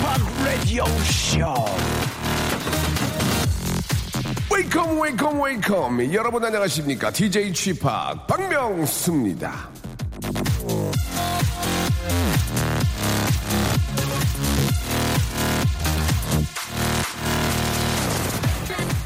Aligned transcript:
Radio 0.45 0.85
Show. 1.03 1.65
웨이컴 4.49 5.01
웨이컴 5.01 5.41
웨이컴 5.41 6.13
여러분 6.13 6.45
안녕하십니까 6.45 7.11
DJ 7.11 7.51
취팍 7.53 8.27
박명수입니다 8.27 9.69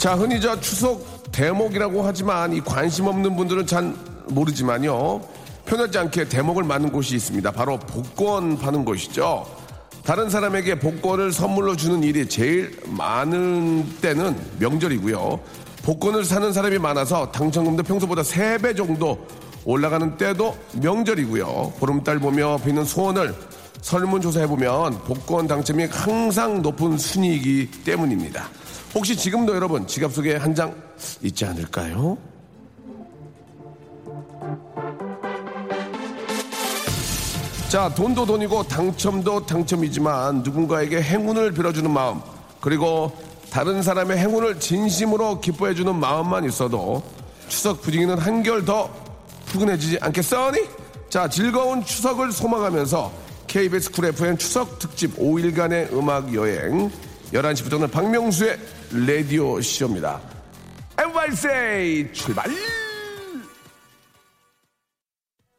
자, 0.03 0.15
흔히 0.15 0.41
저 0.41 0.59
추석 0.59 1.31
대목이라고 1.31 2.03
하지만 2.03 2.51
이 2.51 2.59
관심 2.59 3.07
없는 3.07 3.37
분들은 3.37 3.65
잘 3.65 3.95
모르지만요. 4.27 5.21
편하지 5.63 5.97
않게 5.97 6.27
대목을 6.27 6.65
맞는 6.65 6.91
곳이 6.91 7.15
있습니다. 7.15 7.49
바로 7.51 7.79
복권 7.79 8.57
파는 8.57 8.83
곳이죠. 8.83 9.47
다른 10.03 10.29
사람에게 10.29 10.77
복권을 10.79 11.31
선물로 11.31 11.77
주는 11.77 12.03
일이 12.03 12.27
제일 12.27 12.77
많은 12.85 13.99
때는 14.01 14.35
명절이고요. 14.59 15.39
복권을 15.83 16.25
사는 16.25 16.51
사람이 16.51 16.79
많아서 16.79 17.31
당첨금도 17.31 17.83
평소보다 17.83 18.23
3배 18.23 18.75
정도 18.75 19.25
올라가는 19.63 20.17
때도 20.17 20.53
명절이고요. 20.81 21.75
보름달 21.79 22.19
보며 22.19 22.57
비는 22.57 22.83
소원을 22.83 23.33
설문조사해보면 23.79 25.03
복권 25.03 25.47
당첨이 25.47 25.85
항상 25.85 26.61
높은 26.61 26.97
순위이기 26.97 27.83
때문입니다. 27.85 28.49
혹시 28.95 29.15
지금도 29.15 29.55
여러분 29.55 29.87
지갑 29.87 30.13
속에 30.13 30.35
한 30.35 30.53
장 30.53 30.73
있지 31.23 31.45
않을까요? 31.45 32.17
자, 37.69 37.89
돈도 37.95 38.25
돈이고 38.27 38.63
당첨도 38.67 39.47
당첨이지만 39.47 40.43
누군가에게 40.43 41.01
행운을 41.01 41.53
빌어주는 41.53 41.89
마음, 41.89 42.21
그리고 42.61 43.11
다른 43.49 43.81
사람의 43.81 44.17
행운을 44.17 44.59
진심으로 44.59 45.41
기뻐해주는 45.41 45.95
마음만 45.95 46.45
있어도 46.45 47.01
추석 47.47 47.81
분위기는 47.81 48.15
한결 48.17 48.63
더 48.63 48.89
푸근해지지 49.47 49.97
않겠어니? 50.01 50.59
자, 51.09 51.27
즐거운 51.27 51.83
추석을 51.83 52.31
소망하면서 52.31 53.11
KBS 53.47 53.91
쿨 53.91 54.05
FM 54.05 54.37
추석 54.37 54.77
특집 54.79 55.17
5일간의 55.17 55.93
음악 55.93 56.33
여행 56.33 56.91
11시부터는 57.33 57.91
박명수의 57.91 58.59
라디오 59.07 59.59
쇼입니다. 59.59 60.21
everybody 60.99 62.13
출발! 62.13 62.45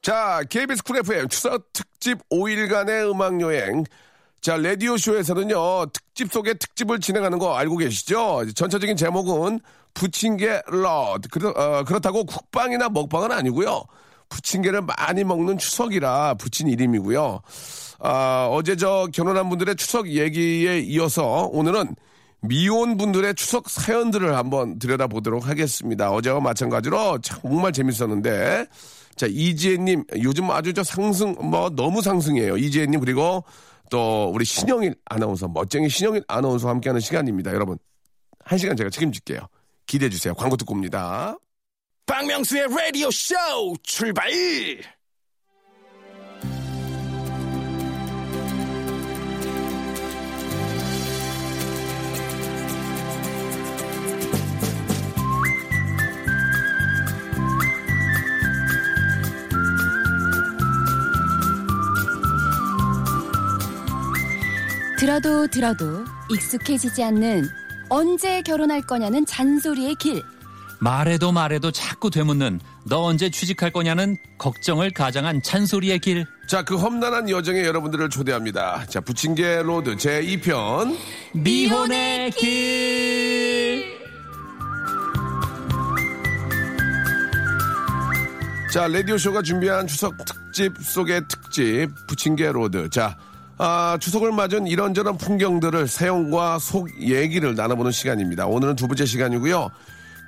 자, 0.00 0.42
KBS 0.48 0.84
쿨 0.84 0.98
FM 0.98 1.28
추석 1.28 1.72
특집 1.72 2.18
5일간의 2.30 3.10
음악 3.10 3.40
여행. 3.40 3.84
자, 4.40 4.56
라디오 4.56 4.96
쇼에서는요, 4.96 5.86
특집 5.86 6.30
속의 6.30 6.58
특집을 6.58 7.00
진행하는 7.00 7.38
거 7.38 7.56
알고 7.56 7.78
계시죠? 7.78 8.44
전체적인 8.54 8.96
제목은 8.96 9.60
부침개 9.94 10.62
로드. 10.66 11.28
그렇, 11.28 11.50
어, 11.50 11.84
그렇다고 11.84 12.24
쿡방이나 12.24 12.88
먹방은 12.88 13.32
아니고요. 13.32 13.84
부침개를 14.28 14.82
많이 14.82 15.24
먹는 15.24 15.58
추석이라 15.58 16.34
붙인 16.34 16.68
이름이고요. 16.68 17.40
아, 18.06 18.48
어제 18.50 18.76
저 18.76 19.08
결혼한 19.10 19.48
분들의 19.48 19.76
추석 19.76 20.08
얘기에 20.08 20.80
이어서 20.80 21.48
오늘은 21.50 21.96
미혼 22.42 22.98
분들의 22.98 23.34
추석 23.34 23.70
사연들을 23.70 24.36
한번 24.36 24.78
들여다보도록 24.78 25.48
하겠습니다. 25.48 26.10
어제와 26.12 26.40
마찬가지로 26.40 27.20
정말 27.22 27.72
재밌었는데. 27.72 28.66
자, 29.16 29.26
이지혜님, 29.26 30.04
요즘 30.22 30.50
아주 30.50 30.74
저 30.74 30.84
상승, 30.84 31.34
뭐, 31.40 31.70
너무 31.70 32.02
상승이에요. 32.02 32.58
이지혜님, 32.58 33.00
그리고 33.00 33.42
또 33.90 34.30
우리 34.34 34.44
신영일 34.44 34.96
아나운서, 35.06 35.48
멋쟁이 35.48 35.88
신영일 35.88 36.24
아나운서와 36.28 36.74
함께하는 36.74 37.00
시간입니다. 37.00 37.54
여러분, 37.54 37.78
한 38.44 38.58
시간 38.58 38.76
제가 38.76 38.90
책임질게요. 38.90 39.48
기대해 39.86 40.10
주세요. 40.10 40.34
광고 40.34 40.58
듣고 40.58 40.74
옵니다. 40.74 41.38
박명수의 42.04 42.66
라디오 42.68 43.10
쇼 43.10 43.34
출발! 43.82 44.28
들어도 65.04 65.46
들어도 65.46 66.02
익숙해지지 66.30 67.04
않는 67.04 67.46
언제 67.90 68.40
결혼할 68.40 68.80
거냐는 68.80 69.26
잔소리의 69.26 69.96
길. 69.96 70.22
말해도 70.80 71.30
말해도 71.30 71.72
자꾸 71.72 72.08
되묻는 72.08 72.58
너 72.84 73.02
언제 73.02 73.28
취직할 73.28 73.70
거냐는 73.70 74.16
걱정을 74.38 74.92
가장한 74.92 75.42
잔소리의 75.42 75.98
길. 75.98 76.24
자, 76.48 76.62
그 76.62 76.78
험난한 76.78 77.28
여정에 77.28 77.66
여러분들을 77.66 78.08
초대합니다. 78.08 78.86
자, 78.86 79.02
부침개 79.02 79.60
로드 79.62 79.96
제2편. 79.96 80.96
미혼의 81.34 82.30
길. 82.30 83.84
자, 88.72 88.88
라디오쇼가 88.88 89.42
준비한 89.42 89.86
추석 89.86 90.14
특집 90.24 90.72
속의 90.80 91.28
특집, 91.28 91.90
부침개 92.06 92.50
로드. 92.52 92.88
자, 92.88 93.18
아, 93.58 93.96
추석을 94.00 94.32
맞은 94.32 94.66
이런저런 94.66 95.16
풍경들을 95.16 95.86
사연과 95.86 96.58
속 96.58 96.90
얘기를 97.00 97.54
나눠보는 97.54 97.92
시간입니다. 97.92 98.46
오늘은 98.46 98.76
두 98.76 98.88
번째 98.88 99.06
시간이고요. 99.06 99.70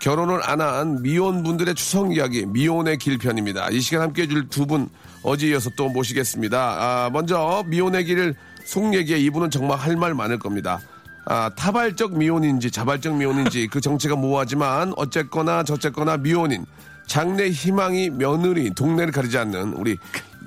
결혼을 0.00 0.40
안 0.48 0.60
한 0.60 1.02
미혼분들의 1.02 1.74
추석 1.74 2.14
이야기, 2.14 2.44
미혼의 2.46 2.98
길편입니다. 2.98 3.70
이 3.70 3.80
시간 3.80 4.02
함께 4.02 4.22
해줄 4.22 4.48
두 4.48 4.66
분 4.66 4.88
어제 5.22 5.48
이어서 5.48 5.70
또 5.76 5.88
모시겠습니다. 5.88 6.58
아, 6.58 7.10
먼저 7.12 7.64
미혼의 7.66 8.04
길 8.04 8.34
속 8.64 8.94
얘기에 8.94 9.16
이분은 9.18 9.50
정말 9.50 9.78
할 9.78 9.96
말 9.96 10.12
많을 10.14 10.38
겁니다. 10.38 10.80
아, 11.24 11.50
타발적 11.56 12.16
미혼인지 12.16 12.70
자발적 12.70 13.16
미혼인지 13.16 13.68
그 13.68 13.80
정체가 13.80 14.14
모호하지만 14.16 14.92
어쨌거나 14.96 15.62
저쨌거나 15.64 16.16
미혼인 16.16 16.66
장래 17.06 17.48
희망이 17.48 18.10
며느리 18.10 18.70
동네를 18.74 19.12
가리지 19.12 19.38
않는 19.38 19.72
우리 19.74 19.96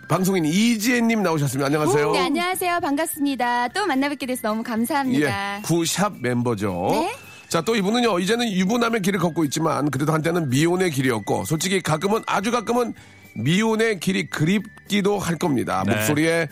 방송인 0.09 0.44
이지혜님 0.44 1.22
나오셨습니다. 1.22 1.68
안녕하세요. 1.68 2.12
네, 2.12 2.20
안녕하세요. 2.22 2.80
반갑습니다. 2.80 3.67
또 3.70 3.85
만나뵙게 3.85 4.26
돼서 4.26 4.47
너무 4.50 4.64
감사합니다. 4.64 5.58
예, 5.58 5.61
구샵 5.61 6.16
멤버죠. 6.20 6.88
네? 6.90 7.16
자, 7.47 7.61
또 7.61 7.76
이분은요, 7.76 8.17
이제는 8.20 8.52
유부남의 8.52 9.03
길을 9.03 9.20
걷고 9.20 9.44
있지만, 9.46 9.91
그래도 9.91 10.11
한때는 10.11 10.50
미혼의 10.50 10.90
길이었고, 10.90 11.46
솔직히 11.46 11.79
가끔은, 11.82 12.23
아주 12.26 12.52
가끔은 12.52 12.96
미혼의 13.35 14.00
길이 14.00 14.28
그립기도 14.28 15.20
할 15.20 15.38
겁니다. 15.38 15.84
네. 15.85 15.96
목소리에 15.96 16.47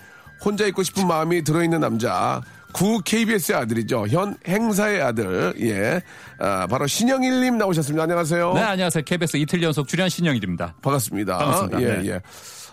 혼자 0.46 0.68
있고 0.68 0.84
싶은 0.84 1.08
마음이 1.08 1.44
들어있는 1.44 1.80
남자. 1.80 2.42
구 2.74 3.02
KBS의 3.04 3.58
아들이죠. 3.58 4.06
현 4.08 4.38
행사의 4.48 5.02
아들. 5.02 5.56
예. 5.62 6.00
아, 6.38 6.68
바로 6.68 6.86
신영일님 6.86 7.58
나오셨습니다. 7.58 8.04
안녕하세요. 8.04 8.54
네, 8.54 8.62
안녕하세요. 8.62 9.04
KBS 9.04 9.38
이틀 9.38 9.64
연속 9.64 9.88
출연 9.88 10.10
신영일입니다. 10.10 10.76
반갑습니다. 10.82 11.38
반갑습니다. 11.40 11.82
예, 11.82 12.02
네. 12.02 12.10
예. 12.10 12.22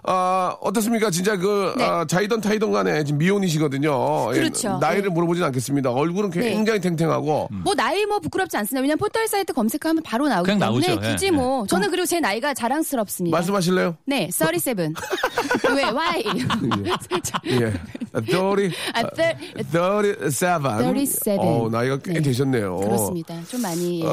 아, 0.06 0.54
어떻습니까? 0.60 1.10
진짜 1.10 1.36
그, 1.36 1.74
네. 1.78 1.84
아, 1.84 2.04
자이던 2.04 2.40
타이던 2.42 2.70
간에 2.72 3.04
지금 3.04 3.18
미혼이시거든요. 3.18 4.30
예, 4.34 4.38
그렇죠. 4.38 4.78
나이를 4.78 5.04
네. 5.04 5.08
물어보진 5.08 5.42
않겠습니다. 5.44 5.90
얼굴은 5.90 6.30
네. 6.30 6.50
굉장히 6.50 6.80
탱탱하고. 6.80 7.48
뭐 7.50 7.74
나이 7.74 8.04
뭐 8.04 8.18
부끄럽지 8.18 8.56
않습니다. 8.58 8.82
왜냐면 8.82 8.98
포털 8.98 9.26
사이트 9.26 9.52
검색하면 9.54 10.02
바로 10.02 10.28
나오기 10.28 10.44
그냥 10.52 10.58
때문에 10.60 10.86
나오죠. 10.88 11.02
예, 11.06 11.10
굳이 11.12 11.26
예. 11.26 11.30
뭐 11.30 11.66
저는 11.66 11.90
그리고 11.90 12.04
제 12.06 12.20
나이가 12.20 12.52
자랑스럽습니다. 12.52 13.34
말씀하실래요? 13.36 13.96
네, 14.04 14.28
37. 14.30 14.74
왜? 15.74 15.82
Why? 15.84 16.22
예. 16.26 16.40
30, 16.90 17.34
아, 18.12 18.20
thir- 18.20 19.36
37. 20.30 20.60
37. 20.84 21.36
어, 21.38 21.68
나이가 21.72 21.96
꽤 21.98 22.12
네. 22.14 22.20
되셨네요. 22.20 22.76
그렇습니다. 22.76 23.34
좀 23.48 23.62
많이 23.62 24.02
예. 24.02 24.06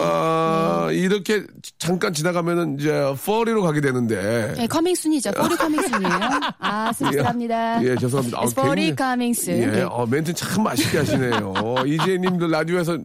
아, 0.91 0.93
이렇게 0.93 1.43
잠깐 1.79 2.13
지나가면은 2.13 2.77
이제 2.79 2.89
40로 2.91 3.61
가게 3.63 3.79
되는데. 3.81 4.53
네, 4.57 4.67
coming 4.67 4.93
soon이죠. 4.93 5.31
40 5.35 5.57
coming 5.57 5.81
soon이에요. 5.81 6.19
아, 6.59 6.91
씁쓸합니다. 6.93 7.83
예, 7.83 7.95
죄송합니다. 7.95 8.37
아, 8.39 8.43
It's 8.45 8.53
40 8.53 8.75
굉장히- 8.75 8.95
coming 8.97 9.39
soon. 9.39 9.61
예, 9.63 9.67
네. 9.67 9.81
어, 9.83 10.05
멘트 10.05 10.33
참 10.33 10.63
맛있게 10.63 10.97
하시네요. 10.99 11.53
이재님들 11.85 12.49
라디오에서 12.51 12.93
아, 12.93 12.97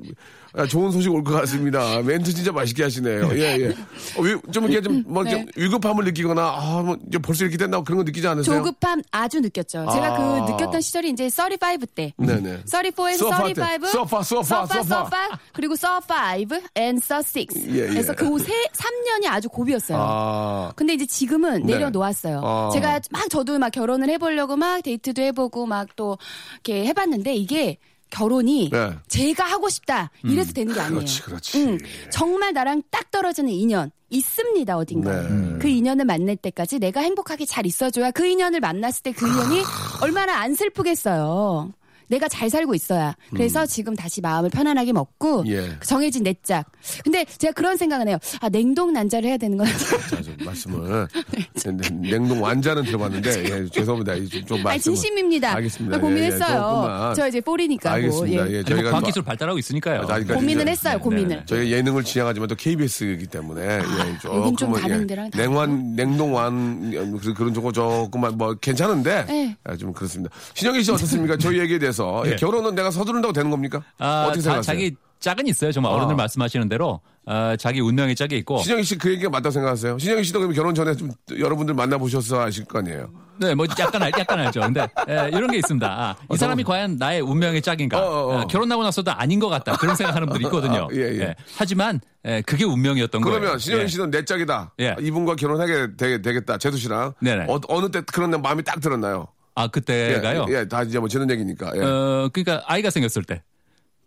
좋은 0.65 0.91
소식 0.91 1.13
올 1.13 1.23
것 1.23 1.35
같습니다. 1.41 2.01
멘트 2.03 2.33
진짜 2.33 2.51
맛있게 2.53 2.85
하시네요. 2.85 3.29
예, 3.35 3.59
예. 3.61 3.69
어, 4.17 4.23
위- 4.23 4.41
좀 4.53 4.65
이렇게 4.65 4.81
좀, 4.81 5.03
뭐, 5.07 5.23
네. 5.23 5.31
좀 5.31 5.45
위급함을 5.57 6.05
느끼거나, 6.05 6.43
아, 6.43 6.83
뭐, 6.83 6.97
이제 7.09 7.19
벌써 7.19 7.45
이렇게 7.45 7.59
된다고 7.59 7.85
그런 7.85 7.99
거 7.99 8.05
느끼지 8.05 8.27
않으세요? 8.27 8.57
조급함 8.63 9.03
아주 9.11 9.41
느꼈죠. 9.41 9.87
제가 9.93 10.15
아. 10.15 10.17
그 10.47 10.53
느꼈던 10.53 10.81
시절이 10.81 11.11
이제 11.11 11.29
35 11.29 11.87
때. 11.95 12.15
네네. 12.17 12.63
34에서 12.65 13.17
소파 13.19 13.45
때. 13.49 13.55
35. 13.55 13.87
소파, 13.89 14.23
소파, 14.23 14.67
소파. 14.67 14.83
소파. 14.83 15.17
그리고 15.53 15.75
so 15.75 15.89
5 16.09 16.61
and 16.79 17.01
so 17.05 17.17
6. 17.19 17.49
예, 17.75 17.83
예. 17.83 17.87
그래서 17.89 18.15
그 18.15 18.39
세, 18.39 18.53
3년이 18.73 19.27
아주 19.29 19.49
고비였어요. 19.49 19.99
아, 20.01 20.73
근데 20.77 20.95
이제 20.95 21.05
지금은 21.05 21.65
네. 21.67 21.75
내려놓았어요. 21.75 22.41
아. 22.45 22.71
제가 22.73 23.01
막 23.11 23.29
저도 23.29 23.59
막 23.59 23.71
결혼을 23.71 24.09
해보려고 24.11 24.57
막 24.57 24.83
데이트도 24.83 25.21
해보고 25.23 25.67
막 25.67 25.89
또 25.97 26.19
이렇게 26.65 26.85
해봤는데 26.87 27.35
이게 27.35 27.79
결혼이 28.11 28.71
네. 28.71 28.91
제가 29.09 29.45
하고 29.45 29.69
싶다 29.69 30.11
이래서 30.25 30.53
되는 30.53 30.73
게 30.73 30.81
아니에요. 30.81 30.99
그렇지, 31.01 31.23
그렇지. 31.23 31.63
응. 31.63 31.79
정말 32.11 32.53
나랑 32.53 32.83
딱 32.91 33.11
떨어지는 33.11 33.51
인연 33.51 33.91
있습니다 34.11 34.77
어딘가. 34.77 35.23
네. 35.23 35.59
그 35.59 35.69
인연을 35.69 36.05
만날 36.05 36.37
때까지 36.37 36.79
내가 36.79 37.01
행복하게 37.01 37.45
잘 37.47 37.67
있어줘야 37.67 38.11
그 38.13 38.25
인연을 38.27 38.61
만났을 38.61 39.03
때 39.03 39.13
그 39.13 39.27
인연이 39.27 39.63
얼마나 40.03 40.37
안 40.39 40.55
슬프겠어요. 40.55 41.73
내가 42.09 42.29
잘 42.29 42.49
살고 42.51 42.75
있어야. 42.75 43.15
그래서 43.31 43.67
지금 43.67 43.95
다시 43.97 44.21
마음을 44.21 44.51
편안하게 44.51 44.93
먹고 44.93 45.41
음. 45.41 45.49
예. 45.49 45.71
정해진 45.85 46.23
내 46.23 46.35
짝. 46.43 46.71
근데 47.05 47.25
제가 47.39 47.53
그런 47.53 47.77
생각은 47.77 48.09
해요. 48.09 48.19
아 48.41 48.49
냉동 48.49 48.93
난자를 48.93 49.29
해야 49.29 49.37
되는 49.37 49.57
건. 49.59 49.67
자, 50.11 50.23
좀 50.23 50.37
말씀을. 50.45 51.09
네, 51.65 51.89
냉동 52.11 52.43
완자는 52.43 52.85
들어봤는데, 52.85 53.31
예, 53.65 53.69
죄송합니다. 53.71 54.15
이 54.15 54.29
좀, 54.29 54.45
좀 54.47 54.57
아니 54.59 54.65
말씀을. 54.65 54.95
진심입니다. 54.97 55.55
알겠습니다. 55.57 55.99
고민했어요. 55.99 56.41
예, 56.41 56.55
예, 56.55 56.57
조금만. 56.61 57.15
저 57.15 57.29
이제 57.29 57.41
폴이니까. 57.41 57.93
알겠습니다. 57.93 58.43
뭐, 58.43 58.53
예, 58.53 58.57
아니, 58.57 58.63
뭐 58.63 58.63
저희가. 58.77 58.91
과학기술 58.91 59.23
발달하고 59.23 59.59
있으니까요. 59.59 60.03
고민을 60.07 60.63
이제- 60.63 60.71
했어요. 60.71 60.95
네, 60.95 60.99
고민을. 61.01 61.29
네, 61.29 61.37
네. 61.37 61.43
저희 61.47 61.73
예능을 61.73 62.05
지향하지만 62.05 62.49
또 62.49 62.55
KBS이기 62.55 63.27
때문에 63.27 63.63
예, 63.63 63.79
여긴 63.79 64.19
좀 64.21 64.57
조금은, 64.57 64.81
다른 64.81 65.07
데랑 65.07 65.31
다르죠? 65.31 65.51
냉완 65.51 65.97
냉동 65.97 66.35
완 66.35 66.91
그- 67.21 67.35
그런 67.35 67.53
조금 67.55 67.73
조금만 67.73 68.37
뭐 68.39 68.55
괜찮은데 68.55 69.25
네. 69.27 69.57
아, 69.65 69.77
좀 69.77 69.93
그렇습니다. 69.93 70.35
신영희 70.55 70.83
씨 70.83 70.91
어떻습니까? 70.93 71.37
저희 71.37 71.59
얘기에 71.59 71.79
대해서 71.79 71.96
예, 72.27 72.33
예. 72.33 72.37
결혼은 72.37 72.75
내가 72.75 72.91
서두른다고 72.91 73.33
되는 73.33 73.51
겁니까? 73.51 73.83
아, 73.99 74.25
어떻게 74.25 74.41
자, 74.41 74.51
생각하세요? 74.51 74.63
자기 74.63 74.97
짝은 75.19 75.47
있어요. 75.47 75.73
정말 75.73 75.93
어른들 75.93 76.13
아. 76.15 76.17
말씀하시는 76.17 76.69
대로 76.69 77.01
아, 77.25 77.57
자기 77.59 77.81
운명의 77.81 78.15
짝이 78.15 78.37
있고. 78.39 78.59
신영희 78.59 78.85
씨 78.85 78.97
그 78.99 79.11
얘기가 79.11 79.31
맞다고 79.31 79.51
생각하세요? 79.51 79.99
신영희 79.99 80.23
씨도 80.25 80.39
그럼 80.41 80.53
결혼 80.55 80.75
전에 80.75 80.95
좀 80.95 81.11
여러분들 81.39 81.75
만나보셔서 81.75 82.43
아실 82.43 82.65
거 82.67 82.79
아니에요? 82.81 83.11
네, 83.39 83.55
뭐 83.55 83.67
약간 83.79 84.03
알, 84.03 84.13
약간 84.19 84.39
알죠. 84.41 84.61
근데 84.61 84.87
예, 85.09 85.29
이런 85.33 85.51
게 85.51 85.59
있습니다. 85.59 85.87
아, 85.87 86.15
이 86.33 86.37
사람이 86.37 86.65
과연 86.65 86.97
나의 86.97 87.21
운명의 87.23 87.61
짝인가? 87.63 87.99
어, 87.99 88.03
어, 88.05 88.35
어. 88.37 88.41
아, 88.41 88.45
결혼하고 88.47 88.83
나서도 88.83 89.11
아닌 89.11 89.41
것 89.41 89.49
같다. 89.49 89.77
그런 89.77 89.97
생각하는 89.97 90.29
분들이 90.29 90.45
있거든요. 90.47 90.85
아, 90.85 90.95
예, 90.95 91.01
예. 91.19 91.35
하지만 91.57 92.01
예, 92.27 92.43
그게 92.47 92.65
운명이었던 92.65 93.21
거예요. 93.21 93.39
그러면 93.41 93.59
신영희 93.59 93.85
예. 93.85 93.89
씨는 93.89 94.11
내 94.11 94.25
짝이다. 94.25 94.73
예. 94.81 94.97
이분과 95.01 95.37
결혼하게 95.37 95.97
되, 95.97 96.19
겠다 96.21 96.59
제수 96.59 96.77
씨랑. 96.79 97.15
네네. 97.21 97.47
어, 97.49 97.61
어느 97.69 97.91
때 97.91 98.01
그런 98.03 98.31
마음이 98.41 98.63
딱 98.63 98.81
들었나요? 98.81 99.29
아 99.57 99.65
예, 99.65 99.69
그때가요. 99.69 100.47
예, 100.51 100.69
다 100.69 100.83
이제 100.83 100.99
뭐 100.99 101.09
지는 101.09 101.29
얘기니까. 101.31 101.73
예. 101.75 101.81
어, 101.81 102.31
그러니까 102.33 102.63
아이가 102.67 102.91
생겼을 102.91 103.25
때. 103.25 103.43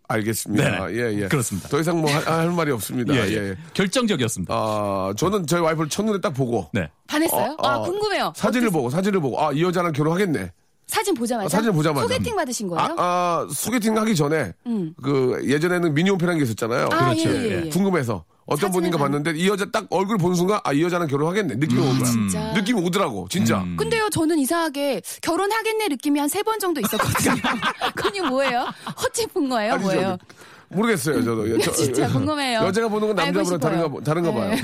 알겠습니다. 0.08 0.86
네네. 0.86 0.96
예, 0.98 1.22
예. 1.22 1.28
그렇습니다. 1.28 1.68
더 1.68 1.78
이상 1.78 2.00
뭐 2.00 2.10
할 2.10 2.50
말이 2.50 2.70
없습니다. 2.72 3.14
예, 3.14 3.18
예, 3.20 3.30
예. 3.32 3.36
예. 3.50 3.56
결정적이었습니다. 3.74 4.52
아, 4.52 5.12
저는 5.16 5.46
저희 5.46 5.60
와이프를 5.60 5.88
첫눈에 5.88 6.20
딱 6.20 6.30
보고. 6.30 6.68
네. 6.72 6.88
반했어요? 7.06 7.56
어, 7.58 7.66
아 7.68 7.76
어, 7.76 7.82
궁금해요. 7.82 8.32
사진을 8.34 8.70
보고, 8.70 8.90
사진을 8.90 9.20
보고, 9.20 9.40
아, 9.40 9.52
이 9.52 9.62
여자랑 9.62 9.92
결혼하겠네. 9.92 10.50
사진 10.88 11.14
보자마자. 11.14 11.46
아, 11.46 11.48
사진을 11.48 11.72
보자마자. 11.74 12.08
소개팅 12.08 12.34
받으신 12.34 12.66
거예요? 12.68 12.82
아, 12.84 12.94
아, 12.98 13.48
소개팅 13.52 13.96
하기 13.98 14.16
전에, 14.16 14.52
그, 15.00 15.40
예전에는 15.46 15.94
미니홈피라는 15.94 16.38
게 16.38 16.44
있었잖아요. 16.44 16.88
아, 16.90 17.04
그렇죠. 17.10 17.28
예, 17.30 17.34
예, 17.36 17.66
예. 17.66 17.68
궁금해서. 17.70 18.24
어떤 18.46 18.70
분인가 18.72 18.98
봤- 18.98 19.04
봤는데, 19.04 19.32
이 19.38 19.48
여자 19.48 19.64
딱 19.70 19.86
얼굴 19.90 20.18
보는 20.18 20.34
순간, 20.34 20.58
아, 20.64 20.72
이 20.72 20.82
여자랑 20.82 21.06
결혼하겠네. 21.06 21.54
느낌이 21.56 21.80
오더라. 21.80 22.04
진짜. 22.04 22.52
느낌이 22.52 22.80
오더라고, 22.84 23.28
진짜. 23.30 23.58
음. 23.60 23.76
근데요, 23.76 24.08
저는 24.10 24.38
이상하게 24.38 25.02
결혼하겠네 25.22 25.88
느낌이 25.88 26.18
한 26.18 26.28
세 26.28 26.42
번 26.42 26.58
정도 26.58 26.80
있었거든요. 26.80 27.34
그게 27.94 28.20
뭐예요? 28.22 28.66
헛짚은 29.02 29.48
거예요? 29.48 29.74
아니, 29.74 29.82
뭐예요? 29.84 30.16
저, 30.20 30.74
모르겠어요, 30.76 31.22
저도. 31.24 31.50
예, 31.52 31.58
저- 31.58 31.72
진짜 31.72 32.08
궁금해요. 32.08 32.60
여자가 32.60 32.88
보는 32.88 33.08
건 33.08 33.16
남자보다 33.16 33.58
다른가, 33.58 34.00
다른가 34.02 34.32
봐요. 34.32 34.50
네. 34.50 34.62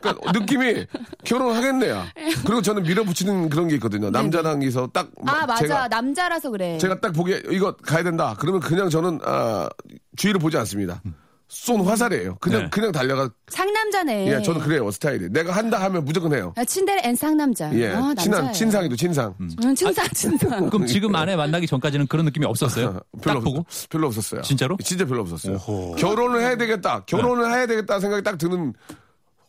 그러니까 0.00 0.32
느낌이 0.32 0.86
결혼하겠네요. 1.24 2.04
그리고 2.46 2.62
저는 2.62 2.82
밀어붙이는 2.84 3.48
그런 3.50 3.68
게 3.68 3.74
있거든요. 3.74 4.10
남자랑에서 4.10 4.88
딱. 4.92 5.10
아, 5.26 5.46
맞아. 5.46 5.56
제가, 5.56 5.88
남자라서 5.88 6.50
그래. 6.50 6.78
제가 6.78 7.00
딱 7.00 7.12
보기에 7.12 7.42
이거 7.50 7.72
가야 7.72 8.02
된다. 8.04 8.34
그러면 8.38 8.60
그냥 8.60 8.88
저는, 8.88 9.20
아, 9.24 9.68
주위를 10.16 10.40
보지 10.40 10.56
않습니다. 10.58 11.02
쏜 11.50 11.80
화살이에요. 11.80 12.36
그냥, 12.40 12.62
네. 12.64 12.68
그냥 12.70 12.92
달려가. 12.92 13.30
상남자네. 13.48 14.26
예, 14.28 14.42
저는 14.42 14.60
그래요, 14.60 14.90
스타일이. 14.90 15.28
내가 15.30 15.52
한다 15.52 15.80
하면 15.84 16.04
무조건 16.04 16.34
해요. 16.34 16.52
아, 16.56 16.64
츤데레 16.64 17.00
and 17.04 17.14
상남자. 17.16 17.74
예, 17.74 17.88
아, 17.94 18.14
친한. 18.18 18.52
츤상이도 18.52 18.96
츤상. 18.96 19.34
음, 19.40 19.48
츤상, 19.74 20.06
츤상. 20.14 20.68
그럼 20.68 20.86
지금 20.86 21.14
아내 21.16 21.36
만나기 21.36 21.66
전까지는 21.66 22.06
그런 22.06 22.26
느낌이 22.26 22.44
없었어요? 22.44 23.00
별로, 23.22 23.38
딱 23.40 23.44
보고? 23.44 23.58
없, 23.60 23.66
별로 23.88 24.06
없었어요. 24.08 24.42
진짜로? 24.42 24.76
진짜 24.84 25.06
별로 25.06 25.22
없었어요. 25.22 25.58
결혼을 25.96 26.40
해야 26.42 26.56
되겠다. 26.56 27.04
결혼을 27.06 27.50
해야 27.50 27.66
되겠다 27.66 27.98
생각이 27.98 28.22
딱 28.22 28.36
드는 28.36 28.74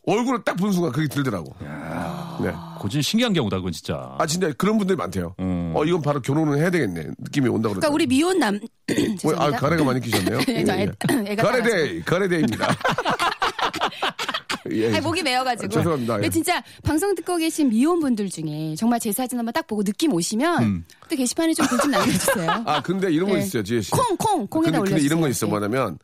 얼굴을 0.06 0.42
딱 0.44 0.56
본 0.56 0.72
순간 0.72 0.92
그게 0.92 1.06
들더라고. 1.06 1.54
네. 2.42 2.50
고진 2.78 3.02
신기한 3.02 3.34
경우다, 3.34 3.58
그건 3.58 3.72
진짜. 3.72 4.14
아 4.18 4.24
진짜 4.26 4.50
그런 4.56 4.78
분들이 4.78 4.96
많대요. 4.96 5.34
음. 5.40 5.59
어 5.74 5.84
이건 5.84 6.02
바로 6.02 6.20
결혼을 6.20 6.58
해야 6.58 6.70
되겠네 6.70 7.08
느낌이 7.18 7.48
온다. 7.48 7.68
그러니까 7.68 7.88
우리 7.90 8.06
미혼 8.06 8.38
남. 8.38 8.58
왜, 8.88 9.34
아. 9.36 9.50
가래가 9.50 9.84
많이 9.84 10.00
끼셨네요. 10.00 10.38
네, 10.46 10.64
저 10.64 10.74
애- 10.74 10.90
애가 11.32 11.42
가래데이 11.42 12.02
가래데이입니다. 12.02 12.76
예. 14.72 14.88
아니, 14.88 15.00
목이 15.00 15.22
메어가지고. 15.22 15.68
죄송합니다. 15.72 16.14
예. 16.14 16.16
근데 16.18 16.28
진짜 16.30 16.62
방송 16.84 17.14
듣고 17.14 17.38
계신 17.38 17.70
미혼분들 17.70 18.28
중에 18.28 18.74
정말 18.76 19.00
제 19.00 19.10
사진 19.10 19.38
한번 19.38 19.52
딱 19.52 19.66
보고 19.66 19.82
느낌 19.82 20.12
오시면 20.12 20.62
음. 20.62 20.84
또 21.08 21.16
게시판에 21.16 21.54
좀 21.54 21.66
글 21.66 21.78
좀 21.80 21.90
남겨주세요. 21.90 22.50
아 22.66 22.82
근데 22.82 23.10
이런 23.10 23.28
거 23.30 23.36
네. 23.36 23.40
있어요, 23.42 23.62
지혜 23.62 23.80
씨. 23.80 23.90
콩, 23.90 24.16
콩, 24.16 24.46
콩에다 24.46 24.78
올려주세요. 24.80 24.96
근데 24.96 25.06
이런 25.06 25.20
거 25.20 25.28
있어 25.28 25.46
네. 25.46 25.50
뭐냐면 25.50 25.98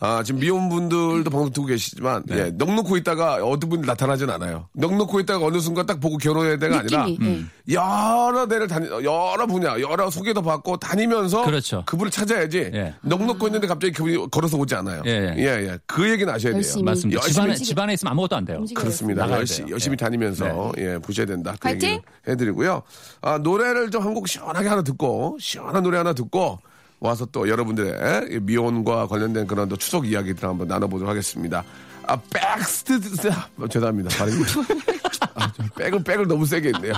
아 0.00 0.22
지금 0.24 0.40
미혼분들도 0.40 1.30
방송 1.30 1.52
듣고 1.52 1.66
계시지만 1.66 2.24
네. 2.26 2.36
예, 2.38 2.50
넉놓고 2.50 2.96
있다가 2.96 3.34
어떤 3.36 3.70
분이 3.70 3.86
나타나진 3.86 4.28
않아요. 4.30 4.68
넉놓고 4.72 5.20
있다가 5.20 5.44
어느 5.46 5.58
순간 5.60 5.86
딱 5.86 6.00
보고 6.00 6.16
결혼해야 6.18 6.56
되가 6.58 6.80
아니라. 6.80 7.06
네. 7.06 7.44
여러 7.70 8.46
데를 8.48 8.66
다니 8.66 8.88
여러 9.04 9.46
분야 9.46 9.80
여러 9.80 10.10
소개도 10.10 10.42
받고 10.42 10.78
다니면서 10.78 11.44
그렇죠. 11.44 11.84
분을 11.86 12.10
찾아야지 12.10 12.70
예. 12.74 12.94
넋 13.02 13.24
놓고 13.24 13.46
있는데 13.46 13.66
갑자기 13.68 13.92
그분이 13.92 14.30
걸어서 14.30 14.56
오지 14.58 14.74
않아요. 14.74 15.02
예, 15.06 15.34
예. 15.38 15.42
예, 15.44 15.78
그 15.86 16.10
얘기는 16.10 16.30
아셔야 16.32 16.50
돼요. 16.52 16.56
열심히. 16.56 16.82
맞습니다. 16.82 17.16
열심히 17.18 17.32
집안에, 17.34 17.50
움직여- 17.52 17.64
집안에 17.64 17.92
있으면 17.94 18.10
아무것도 18.12 18.36
안 18.36 18.44
돼요. 18.44 18.64
그렇습니다. 18.74 19.22
나가야 19.22 19.38
열심히, 19.38 19.92
예. 19.92 19.96
다니면서 19.96 20.72
예 20.78 20.98
보셔야 20.98 21.26
된다. 21.26 21.54
그! 21.60 21.70
얘기를 21.70 22.00
해드리고요. 22.26 22.82
아 23.22 23.38
노래를 23.38 23.90
좀 23.90 24.02
한 24.02 24.12
곡 24.14 24.26
시원하게 24.28 24.68
하나 24.68 24.82
듣고 24.82 25.38
시원한 25.40 25.82
노래 25.84 25.96
하나 25.96 26.12
듣고 26.12 26.58
와서 27.02 27.26
또 27.26 27.48
여러분들의 27.48 28.28
이 28.30 28.38
미혼과 28.40 29.08
관련된 29.08 29.48
그런 29.48 29.68
또 29.68 29.76
추석 29.76 30.06
이야기들 30.06 30.48
한번 30.48 30.68
나눠보도록 30.68 31.10
하겠습니다. 31.10 31.64
아 32.06 32.16
Backstreet 32.16 33.28
아, 33.28 33.48
죄송합니다. 33.68 34.16
발음이 34.16 34.44
아, 35.34 35.52
좀 35.52 35.68
백을 35.76 36.04
백을 36.04 36.26
너무 36.28 36.46
세게 36.46 36.68
했네요. 36.74 36.92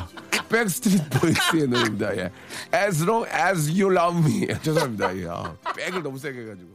Backstreet 0.50 1.08
Boys의 1.20 1.68
노래입니다. 1.68 2.16
예. 2.18 2.30
As 2.74 3.02
long 3.02 3.26
as 3.34 3.70
you 3.70 3.90
love 3.94 4.18
me. 4.30 4.46
죄송합니다. 4.62 5.16
예. 5.16 5.26
아, 5.26 5.54
백을 5.74 6.02
너무 6.02 6.18
세게 6.18 6.38
해가지고. 6.42 6.68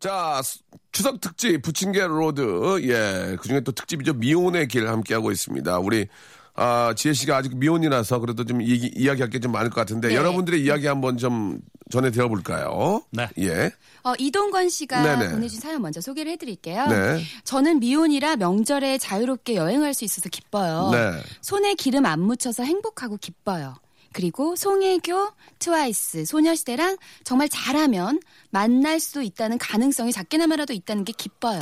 자, 0.00 0.40
수- 0.42 0.58
추석 0.92 1.20
특집 1.20 1.60
부침개 1.62 2.00
로드. 2.06 2.80
예. 2.88 3.36
그 3.40 3.48
중에 3.48 3.60
또 3.60 3.70
특집이죠. 3.72 4.14
미혼의 4.14 4.66
길 4.68 4.88
함께하고 4.88 5.30
있습니다. 5.30 5.78
우리, 5.78 6.08
아, 6.54 6.92
지혜 6.96 7.14
씨가 7.14 7.36
아직 7.36 7.56
미혼이라서 7.56 8.18
그래도 8.20 8.44
좀 8.44 8.60
이, 8.60 8.90
이야기할 8.94 9.30
게 9.30 9.38
좀 9.40 9.52
많을 9.52 9.70
것 9.70 9.76
같은데 9.76 10.08
네. 10.08 10.14
여러분들의 10.14 10.62
이야기 10.62 10.86
한번 10.86 11.16
좀 11.16 11.58
전해 11.90 12.10
드려볼까요? 12.10 13.02
네. 13.10 13.28
예. 13.38 13.70
어, 14.04 14.14
이동건 14.18 14.68
씨가 14.68 15.02
네네. 15.02 15.32
보내준 15.32 15.60
사연 15.60 15.82
먼저 15.82 16.00
소개를 16.00 16.32
해드릴게요. 16.32 16.86
네. 16.86 17.22
저는 17.44 17.80
미혼이라 17.80 18.36
명절에 18.36 18.98
자유롭게 18.98 19.56
여행할 19.56 19.94
수 19.94 20.04
있어서 20.04 20.28
기뻐요. 20.28 20.90
네. 20.92 21.20
손에 21.40 21.74
기름 21.74 22.06
안 22.06 22.20
묻혀서 22.20 22.62
행복하고 22.64 23.16
기뻐요. 23.16 23.74
그리고 24.12 24.54
송혜교, 24.56 25.30
트와이스, 25.58 26.24
소녀시대랑 26.24 26.96
정말 27.24 27.48
잘하면 27.48 28.20
만날 28.50 29.00
수 29.00 29.22
있다는 29.22 29.58
가능성이 29.58 30.12
작게나마라도 30.12 30.72
있다는 30.72 31.04
게 31.04 31.12
기뻐요. 31.16 31.60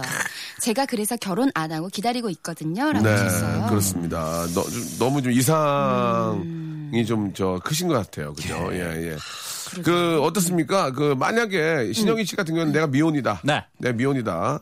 제가 0.60 0.86
그래서 0.86 1.16
결혼 1.16 1.50
안 1.54 1.72
하고 1.72 1.88
기다리고 1.88 2.28
있거든요. 2.30 2.92
라고 2.92 3.04
네, 3.04 3.10
하셨어요. 3.10 3.66
그렇습니다. 3.68 4.46
너, 4.54 4.62
좀- 4.62 4.98
너무 4.98 5.22
좀 5.22 5.32
이상이 5.32 7.04
좀저 7.06 7.60
크신 7.64 7.88
것 7.88 7.94
같아요. 7.94 8.32
그죠? 8.34 8.68
예, 8.72 9.12
예. 9.12 9.16
그 9.84 10.20
어떻습니까? 10.22 10.90
그 10.92 11.14
만약에 11.16 11.92
신영희 11.92 12.24
씨 12.24 12.34
같은 12.36 12.54
경우는 12.54 12.72
내가 12.72 12.86
미혼이다. 12.88 13.42
네. 13.44 13.64
내가 13.78 13.96
미혼이다. 13.96 14.60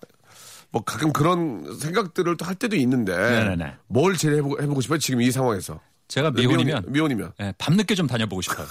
뭐 0.71 0.85
가끔 0.85 1.13
그런 1.15 1.79
생각들을 1.81 2.37
또 2.37 2.45
할 2.45 2.55
때도 2.55 2.77
있는데 2.77 3.17
네네네. 3.17 3.73
뭘 3.87 4.17
제일 4.19 4.35
해보고, 4.37 4.61
해보고 4.63 4.81
싶어요? 4.83 4.99
지금 4.99 5.23
이 5.23 5.31
상황에서. 5.31 5.81
제가 6.09 6.31
미혼이면 6.31 6.65
미혼이, 6.67 6.87
미혼이면. 6.91 7.33
예, 7.41 7.53
밤늦게 7.59 7.95
좀 7.95 8.07
다녀보고 8.07 8.41
싶어요. 8.43 8.67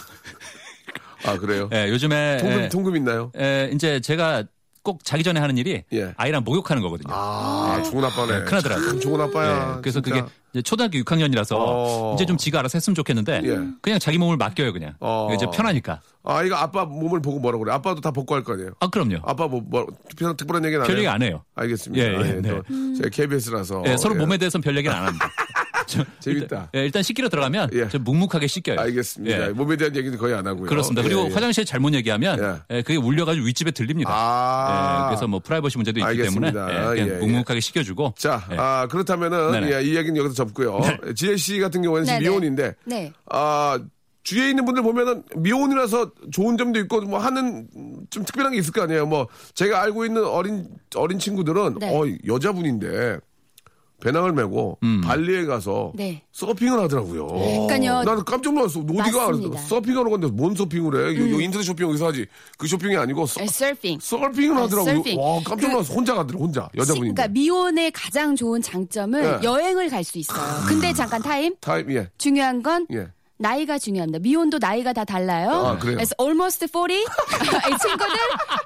아 1.26 1.38
그래요? 1.38 1.70
예, 1.74 1.90
요즘에 1.90 2.38
통금 2.38 2.60
예, 2.62 2.70
통금 2.70 2.96
있나요? 2.96 3.32
예, 3.40 3.70
이제 3.74 4.00
제가 4.00 4.44
꼭 4.84 5.04
자기 5.04 5.22
전에 5.22 5.40
하는 5.40 5.58
일이 5.58 5.84
예. 5.92 6.14
아이랑 6.16 6.44
목욕하는 6.46 6.82
거거든요. 6.82 7.14
아, 7.14 7.84
좋은 7.92 8.04
아빠네. 8.06 8.40
네, 8.40 8.46
큰아들하고. 8.46 8.86
참 8.86 9.00
좋은 9.02 9.20
아빠야. 9.20 9.76
예, 9.78 9.82
그래서 9.82 10.02
진짜. 10.02 10.22
그게 10.22 10.34
이제 10.54 10.62
초등학교 10.62 10.98
6학년이라서 11.00 11.56
어. 11.58 12.14
이제 12.16 12.26
좀 12.26 12.38
지가 12.38 12.60
알아서 12.60 12.78
했으면 12.78 12.96
좋겠는데 12.96 13.42
예. 13.44 13.60
그냥 13.82 14.00
자기 14.00 14.18
몸을 14.18 14.38
맡겨요 14.38 14.72
그냥. 14.72 14.94
어. 15.02 15.28
이제 15.36 15.46
편하니까. 15.54 16.00
아, 16.24 16.42
이거 16.44 16.56
아빠 16.56 16.86
몸을 16.86 17.22
보고 17.22 17.40
뭐라 17.40 17.58
그래? 17.58 17.74
아빠도 17.74 18.00
다 18.00 18.12
복구할 18.12 18.44
거 18.46 18.54
아니에요? 18.54 18.72
아 18.80 18.88
그럼요. 18.88 19.18
아빠 19.24 19.48
뭐, 19.48 19.62
뭐 19.62 19.88
특별한, 20.10 20.38
특별한 20.38 20.64
얘기는 20.64 20.82
안별 20.82 20.96
해요? 20.96 21.00
얘기 21.00 21.08
안 21.10 21.22
해요. 21.22 21.44
알겠습니다. 21.56 22.06
예, 22.06 22.14
예, 22.14 22.20
예, 22.38 22.42
네. 22.42 22.50
또 22.50 22.64
제가 22.96 23.10
KBS라서. 23.12 23.84
예, 23.88 23.98
서로 23.98 24.16
몸에 24.16 24.38
대해서는 24.38 24.62
별 24.64 24.78
얘기는 24.78 24.96
안 24.96 25.06
합니다. 25.08 25.30
저- 25.88 26.06
재밌다. 26.20 26.44
일단, 26.44 26.68
예, 26.76 26.80
일단 26.86 27.02
씻기로 27.04 27.30
들어가면 27.30 27.70
예. 27.74 27.88
좀 27.88 28.04
묵묵하게 28.04 28.46
씻겨요. 28.48 28.80
알겠습니다. 28.80 29.48
예. 29.48 29.50
몸에 29.50 29.76
대한 29.78 29.96
얘기는 29.96 30.16
거의 30.18 30.36
안 30.36 30.46
하고요. 30.46 30.68
그렇습니다. 30.68 31.02
예, 31.02 31.08
그리고 31.08 31.28
예. 31.30 31.34
화장실 31.34 31.66
잘못 31.66 31.94
얘기하면 31.94 32.62
예, 32.70 32.82
그게 32.84 32.98
울려가지고 32.98 33.46
윗집에 33.46 33.72
들립니다. 33.72 34.12
아. 34.14 35.06
예, 35.06 35.10
그래서 35.10 35.28
뭐 35.28 35.40
프라이버시 35.40 35.78
문제도 35.78 36.00
있기 36.00 36.08
알겠습니다. 36.08 36.52
때문에 36.68 36.74
예, 36.74 36.86
그냥 36.96 37.10
예, 37.10 37.14
예. 37.16 37.20
묵묵하게 37.20 37.60
씻겨주고. 37.60 38.14
자, 38.18 38.46
예. 38.52 38.56
아, 38.58 38.88
그렇다면은 38.88 39.52
네네. 39.54 39.74
예, 39.76 39.84
이 39.84 39.96
얘기는 39.96 40.16
여기서 40.16 40.34
접고요. 40.36 40.82
지혜 41.16 41.36
씨 41.38 41.60
같은 41.60 41.82
경우에는 41.82 42.06
지금 42.06 42.20
네네. 42.20 42.30
미혼인데 42.30 42.76
네. 42.86 43.14
아, 43.32 43.80
주위에 44.24 44.50
있는 44.50 44.66
분들 44.66 44.84
보면은 44.84 45.24
미혼이라서 45.38 46.12
좋은 46.34 46.58
점도 46.58 46.80
있고 46.82 47.00
뭐 47.02 47.18
하는 47.18 47.66
좀 48.10 48.26
특별한 48.26 48.52
게 48.52 48.60
있을 48.60 48.74
거 48.74 48.82
아니에요. 48.82 49.06
뭐 49.06 49.28
제가 49.54 49.82
알고 49.84 50.04
있는 50.06 50.26
어린 50.26 50.68
어린 50.96 51.18
친구들은 51.18 51.78
네. 51.80 51.90
어 51.96 52.04
여자분인데 52.28 53.20
배낭을 54.02 54.32
메고 54.34 54.78
음. 54.84 55.02
발리에 55.02 55.46
가서 55.46 55.92
네. 55.96 56.22
서핑을 56.32 56.80
하더라고요. 56.82 57.28
그러니까요. 57.28 58.04
나는 58.04 58.24
깜짝 58.26 58.54
놀랐어. 58.54 58.80
어디가 58.82 59.26
맞습니다. 59.28 59.60
음. 59.60 59.66
서핑하는 59.68 60.12
건데 60.12 60.28
뭔 60.28 60.54
서핑을 60.56 60.96
해? 61.16 61.20
요 61.32 61.42
인터넷 61.42 61.64
쇼핑 61.64 61.88
여기서 61.88 62.08
하지. 62.08 62.28
그 62.58 62.68
쇼핑이 62.68 62.96
아니고 62.96 63.26
서, 63.26 63.42
에, 63.42 63.48
서핑. 63.48 63.98
서핑을 64.00 64.56
아, 64.58 64.64
하더라고요. 64.64 64.96
서핑. 64.98 65.20
와 65.20 65.42
깜짝 65.44 65.68
그- 65.68 65.72
놀랐어. 65.72 65.94
혼자 65.94 66.14
가더라고 66.14 66.46
혼자 66.46 66.70
여자분인데. 66.78 67.14
그러니까 67.16 67.28
미혼의 67.34 67.92
가장 67.92 68.36
좋은 68.36 68.62
장점은 68.62 69.24
예. 69.24 69.44
여행을 69.44 69.90
갈 69.90 70.04
수 70.04 70.20
있어요. 70.20 70.40
근데 70.68 70.94
잠깐 70.94 71.22
타임. 71.22 71.56
타임 71.60 71.92
예 71.92 72.10
중요한 72.20 72.62
건 72.62 72.86
예. 72.94 73.08
나이가 73.40 73.78
중요합니다. 73.78 74.20
미혼도 74.20 74.58
나이가 74.60 74.94
다 74.94 75.06
달라요. 75.06 75.50
아, 75.50 75.78
그래요? 75.78 75.98
It's 75.98 76.14
almost 76.20 76.66
40. 76.66 76.98
이 76.98 77.78
친구들, 77.82 78.16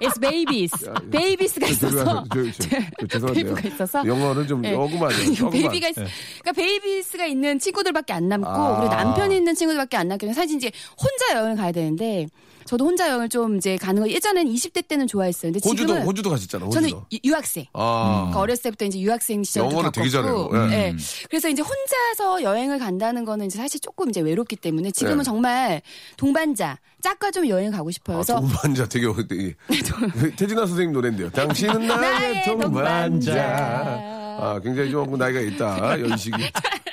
it's 0.01 0.19
babies. 0.21 1.59
있어서. 1.71 2.23
저, 2.33 2.43
저, 2.43 2.51
저, 2.51 2.79
저, 3.01 3.07
죄송한데요. 3.07 3.53
baby가 3.53 3.67
있어서. 3.67 4.05
영어를 4.05 4.47
좀 4.47 4.63
아니요, 4.65 4.87
조금만. 4.87 5.09
baby가 5.51 5.89
있, 5.89 5.95
그러니까 5.95 6.51
babies가 6.55 7.25
있는 7.25 7.59
친구들밖에 7.59 8.13
안 8.13 8.29
남고 8.29 8.47
아. 8.49 8.79
그리고 8.79 8.95
남편이 8.95 9.35
있는 9.35 9.55
친구들밖에 9.55 9.97
안 9.97 10.07
남고 10.07 10.31
사실 10.33 10.55
이제 10.55 10.71
혼자 10.97 11.37
여행을 11.37 11.57
가야 11.57 11.71
되는데 11.71 12.27
저도 12.65 12.85
혼자 12.85 13.07
여행을 13.09 13.29
좀 13.29 13.57
이제 13.57 13.77
가는 13.77 14.01
거 14.01 14.09
예전엔 14.09 14.47
20대 14.47 14.87
때는 14.87 15.07
좋아했어요. 15.07 15.51
근데 15.51 15.67
호주도 15.67 15.87
지금은 15.87 16.05
호주도 16.07 16.29
가셨잖아. 16.29 16.69
저는 16.69 16.89
호주도. 16.89 17.05
유- 17.13 17.19
유학생. 17.25 17.65
아. 17.73 18.13
그러니까 18.31 18.39
어렸을 18.39 18.63
때부터 18.63 18.85
이제 18.85 18.99
유학생 18.99 19.43
시절도 19.43 19.71
영어를 19.71 19.91
되게 19.91 20.09
겪었고, 20.09 20.49
잘해요. 20.51 20.71
예. 20.71 20.77
예. 20.77 20.95
그래서 21.29 21.49
이제 21.49 21.61
혼자서 21.61 22.43
여행을 22.43 22.79
간다는 22.79 23.25
거는 23.25 23.47
이제 23.47 23.57
사실 23.57 23.79
조금 23.79 24.09
이제 24.09 24.21
외롭기 24.21 24.55
때문에 24.55 24.91
지금은 24.91 25.19
예. 25.19 25.23
정말 25.23 25.81
동반자 26.17 26.77
짝과 27.01 27.31
좀 27.31 27.47
여행 27.47 27.71
가고 27.71 27.91
싶어요. 27.91 28.17
아, 28.17 28.21
그래서 28.21 28.39
동반자 28.39 28.85
되게 28.87 29.07
되게 29.27 29.55
태진아 30.37 30.65
선생님 30.67 30.93
노래인데요. 30.93 31.29
당신은 31.31 31.87
나의 31.87 31.99
나의 32.11 32.43
동반자. 32.45 33.07
동반자. 33.09 34.21
아, 34.43 34.59
굉장히 34.63 34.89
좀 34.91 35.17
나이가 35.17 35.39
있다. 35.39 35.99
연식이. 36.01 36.35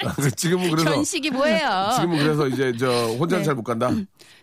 아, 0.04 0.14
지금은 0.36 0.70
그래서 0.70 0.90
견식이 0.94 1.30
뭐예요? 1.30 1.90
지금은 1.96 2.18
그래서 2.18 2.46
이제 2.48 2.72
저 2.78 2.86
혼자 3.18 3.36
는 3.36 3.42
네. 3.42 3.44
잘 3.44 3.54
못 3.54 3.62
간다. 3.62 3.90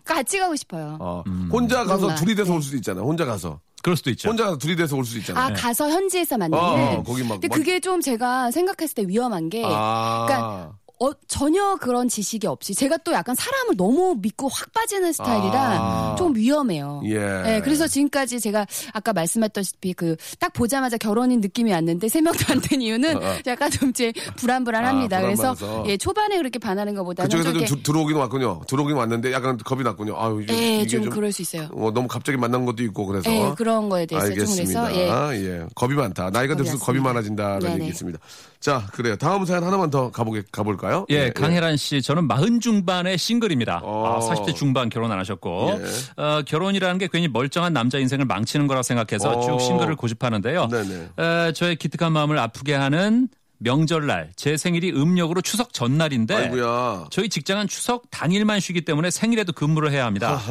같이 0.06 0.40
가고 0.40 0.56
싶어요. 0.56 0.98
어, 1.00 1.24
혼자 1.52 1.84
가서 1.84 1.98
뭔가, 2.04 2.16
둘이 2.16 2.36
돼서 2.36 2.52
네. 2.52 2.56
올 2.56 2.62
수도 2.62 2.78
있잖아. 2.78 3.02
혼자 3.02 3.26
가서. 3.26 3.60
그럴 3.84 3.96
수도 3.98 4.10
있죠. 4.12 4.30
혼자 4.30 4.46
가서 4.46 4.58
둘이 4.58 4.76
돼서 4.76 4.96
올 4.96 5.06
수도 5.06 5.20
있잖아. 5.20 5.46
아 5.46 5.54
가서 5.54 5.88
현지에서 5.90 6.38
만나는. 6.38 6.98
어, 6.98 7.04
거기 7.04 7.22
막 7.24 7.34
근데 7.34 7.48
뭐- 7.48 7.58
그게 7.58 7.80
좀 7.80 8.02
제가 8.02 8.50
생각했을 8.52 8.96
때 8.96 9.08
위험한 9.08 9.50
게 9.50 9.62
아. 9.66 10.26
그러니까 10.28 10.72
어, 11.00 11.12
전혀 11.28 11.76
그런 11.76 12.08
지식이 12.08 12.48
없이 12.48 12.74
제가 12.74 12.98
또 12.98 13.12
약간 13.12 13.36
사람을 13.36 13.76
너무 13.76 14.16
믿고 14.22 14.48
확 14.48 14.72
빠지는 14.74 15.12
스타일이라 15.12 15.54
아. 15.60 16.16
좀 16.18 16.34
위험해요. 16.36 17.02
예. 17.06 17.18
네, 17.20 17.62
그래서 17.62 17.86
지금까지 17.88 18.40
제가 18.40 18.66
아까 18.94 19.12
말씀했다시피 19.14 19.94
그 19.94 20.16
딱 20.40 20.54
보자마자 20.54 20.98
결혼인 20.98 21.42
느낌이 21.42 21.72
왔는데 21.72 22.08
세 22.10 22.22
명도 22.22 22.40
안 22.50 22.60
된 22.62 22.82
이유는 22.82 23.18
어, 23.18 23.20
어. 23.20 23.36
약간 23.48 23.70
좀 23.70 23.90
이제 23.90 24.14
불안불안합니다. 24.38 25.18
아, 25.18 25.22
그래서. 25.22 25.56
예 25.88 25.98
초반에 25.98 26.38
그렇게 26.38 26.60
반하는 26.60 26.96
것보다는 26.96 27.30
그쪽에서 27.30 27.52
좀 27.58 27.66
좀 27.66 27.78
두- 27.78 27.84
들어오긴 27.84 28.16
왔군요. 28.18 28.62
들어오긴 28.68 28.96
왔는데 28.96 29.32
약간 29.34 29.58
겁이 29.58 29.84
났군요. 29.84 30.16
아유, 30.18 30.42
이게, 30.44 30.54
예, 30.58 30.76
이게 30.82 30.88
좀, 30.88 31.10
그럴 31.10 31.32
수 31.32 31.42
있어요. 31.42 31.70
어, 31.74 31.92
너무 31.94 32.08
갑자기 32.08 32.38
만난 32.38 32.66
것도 32.66 32.84
있고 32.84 33.06
그래서. 33.06 33.30
예, 33.32 33.54
그런 33.58 33.90
거에 33.90 34.06
대해서 34.06 34.28
좀 34.28 34.34
알겠습니다. 34.40 34.88
그래서 34.90 35.36
예. 35.36 35.40
예. 35.60 35.66
겁이 35.76 35.94
많다. 35.96 36.30
나이가 36.30 36.56
들수록 36.56 36.82
겁이. 36.82 37.00
많아진다라는. 37.00 37.80
얘기 37.82 37.88
있습니다. 37.90 38.20
자, 38.66 38.88
그래요. 38.94 39.16
다음 39.16 39.46
사연 39.46 39.64
하나만 39.64 39.92
더 39.92 40.10
가보게, 40.10 40.42
가볼까요? 40.52 41.06
예, 41.10 41.30
강혜란 41.30 41.78
씨, 41.78 42.02
저는 42.02 42.26
마흔 42.26 42.60
중반의 42.60 43.16
싱글입니다. 43.16 43.82
어. 43.84 44.20
아, 44.20 44.20
40대 44.28 44.56
중반 44.56 44.90
결혼 44.90 45.12
안 45.12 45.20
하셨고, 45.20 45.80
예. 45.80 46.24
어, 46.24 46.42
결혼이라는 46.44 46.98
게 46.98 47.08
괜히 47.12 47.28
멀쩡한 47.28 47.74
남자 47.74 48.00
인생을 48.00 48.26
망치는 48.26 48.66
거라고 48.66 48.82
생각해서 48.82 49.30
어. 49.30 49.42
쭉 49.42 49.64
싱글을 49.64 49.96
고집하는데요. 49.96 50.68
네네. 50.70 51.10
어, 51.16 51.52
저의 51.52 51.76
기특한 51.76 52.12
마음을 52.12 52.40
아프게 52.40 52.74
하는 52.74 53.28
명절날, 53.60 54.32
제 54.36 54.58
생일이 54.58 54.92
음력으로 54.92 55.42
추석 55.42 55.72
전날인데, 55.72 56.36
아이고야. 56.36 57.06
저희 57.12 57.30
직장은 57.30 57.68
추석 57.68 58.10
당일만 58.10 58.60
쉬기 58.60 58.82
때문에 58.82 59.12
생일에도 59.12 59.54
근무를 59.54 59.92
해야 59.92 60.06
합니다. 60.06 60.42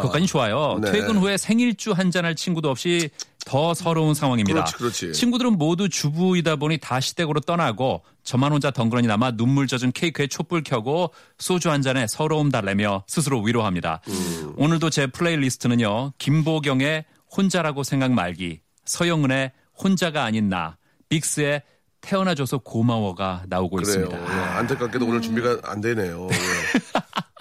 그것까지 0.00 0.26
좋아요. 0.26 0.78
네. 0.80 0.92
퇴근 0.92 1.18
후에 1.18 1.36
생일주 1.36 1.90
한잔할 1.90 2.36
친구도 2.36 2.70
없이 2.70 3.10
더 3.44 3.74
서러운 3.74 4.14
상황입니다. 4.14 4.64
그렇지, 4.64 4.74
그렇지. 4.76 5.12
친구들은 5.12 5.58
모두 5.58 5.88
주부이다 5.88 6.56
보니 6.56 6.78
다 6.78 7.00
시댁으로 7.00 7.40
떠나고 7.40 8.02
저만 8.22 8.52
혼자 8.52 8.70
덩그러니 8.70 9.06
남아 9.06 9.32
눈물 9.32 9.66
젖은 9.66 9.92
케이크에 9.92 10.26
촛불 10.26 10.62
켜고 10.62 11.12
소주 11.38 11.70
한 11.70 11.82
잔에 11.82 12.06
서러움 12.06 12.50
달래며 12.50 13.04
스스로 13.06 13.42
위로합니다. 13.42 14.00
음. 14.08 14.54
오늘도 14.56 14.90
제 14.90 15.06
playlist는요. 15.06 16.12
김보경의 16.18 17.04
혼자라고 17.36 17.82
생각 17.82 18.12
말기, 18.12 18.60
서영은의 18.86 19.52
혼자가 19.82 20.24
아닌 20.24 20.48
나, 20.48 20.76
빅스의 21.08 21.62
태어나줘서 22.00 22.58
고마워가 22.58 23.44
나오고 23.48 23.76
그래요. 23.76 24.04
있습니다. 24.04 24.18
예, 24.36 24.40
안타깝게도 24.58 25.06
오늘 25.06 25.20
준비가 25.22 25.58
안 25.64 25.80
되네요. 25.80 26.28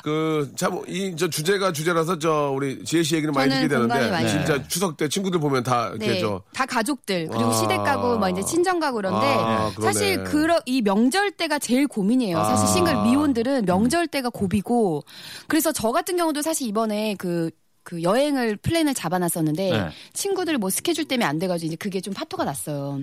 예. 0.06 0.10
그, 0.14 0.52
참, 0.56 0.82
이, 0.88 1.16
저 1.18 1.30
주제가 1.30 1.72
주제라서 1.72 2.20
저, 2.20 2.52
우리 2.54 2.84
지혜 2.84 3.04
씨 3.04 3.16
얘기는 3.16 3.34
많이 3.34 3.50
듣게 3.50 3.68
되는데, 3.68 4.10
많이 4.10 4.28
진짜 4.28 4.56
돼요. 4.56 4.64
추석 4.68 4.98
때 4.98 5.08
친구들 5.08 5.40
보면 5.40 5.64
다 5.64 5.90
이렇게 5.90 6.08
네, 6.08 6.20
저, 6.20 6.42
다 6.54 6.66
가족들 6.66 7.28
그리고 7.30 7.50
아. 7.50 7.54
시댁 7.54 7.84
가고 7.84 8.18
뭐 8.18 8.30
이제 8.30 8.44
친정 8.44 8.80
가고 8.80 8.98
그런데 8.98 9.26
아. 9.26 9.72
사실 9.82 10.24
그러 10.24 10.60
이 10.66 10.82
명절 10.82 11.32
때가 11.32 11.60
제일 11.60 11.88
고민이에요. 11.88 12.38
사실 12.38 12.66
아. 12.66 12.68
싱글 12.68 13.04
미혼들은 13.04 13.66
명절 13.66 14.08
때가 14.08 14.30
고비고 14.30 15.04
그래서 15.48 15.72
저 15.72 15.92
같은 15.92 16.18
경우도 16.18 16.42
사실 16.42 16.68
이번에 16.68 17.16
그 17.18 17.50
그 17.84 18.02
여행을 18.02 18.58
plan을 18.58 18.94
잡아놨었는데 18.94 19.72
네. 19.72 19.90
친구들 20.14 20.58
뭐 20.58 20.70
스케줄 20.70 21.06
때문에 21.06 21.26
안 21.26 21.40
돼가지고 21.40 21.68
이제 21.68 21.76
그게 21.76 22.02
좀 22.02 22.14
파토가 22.14 22.46
났어요. 22.46 23.02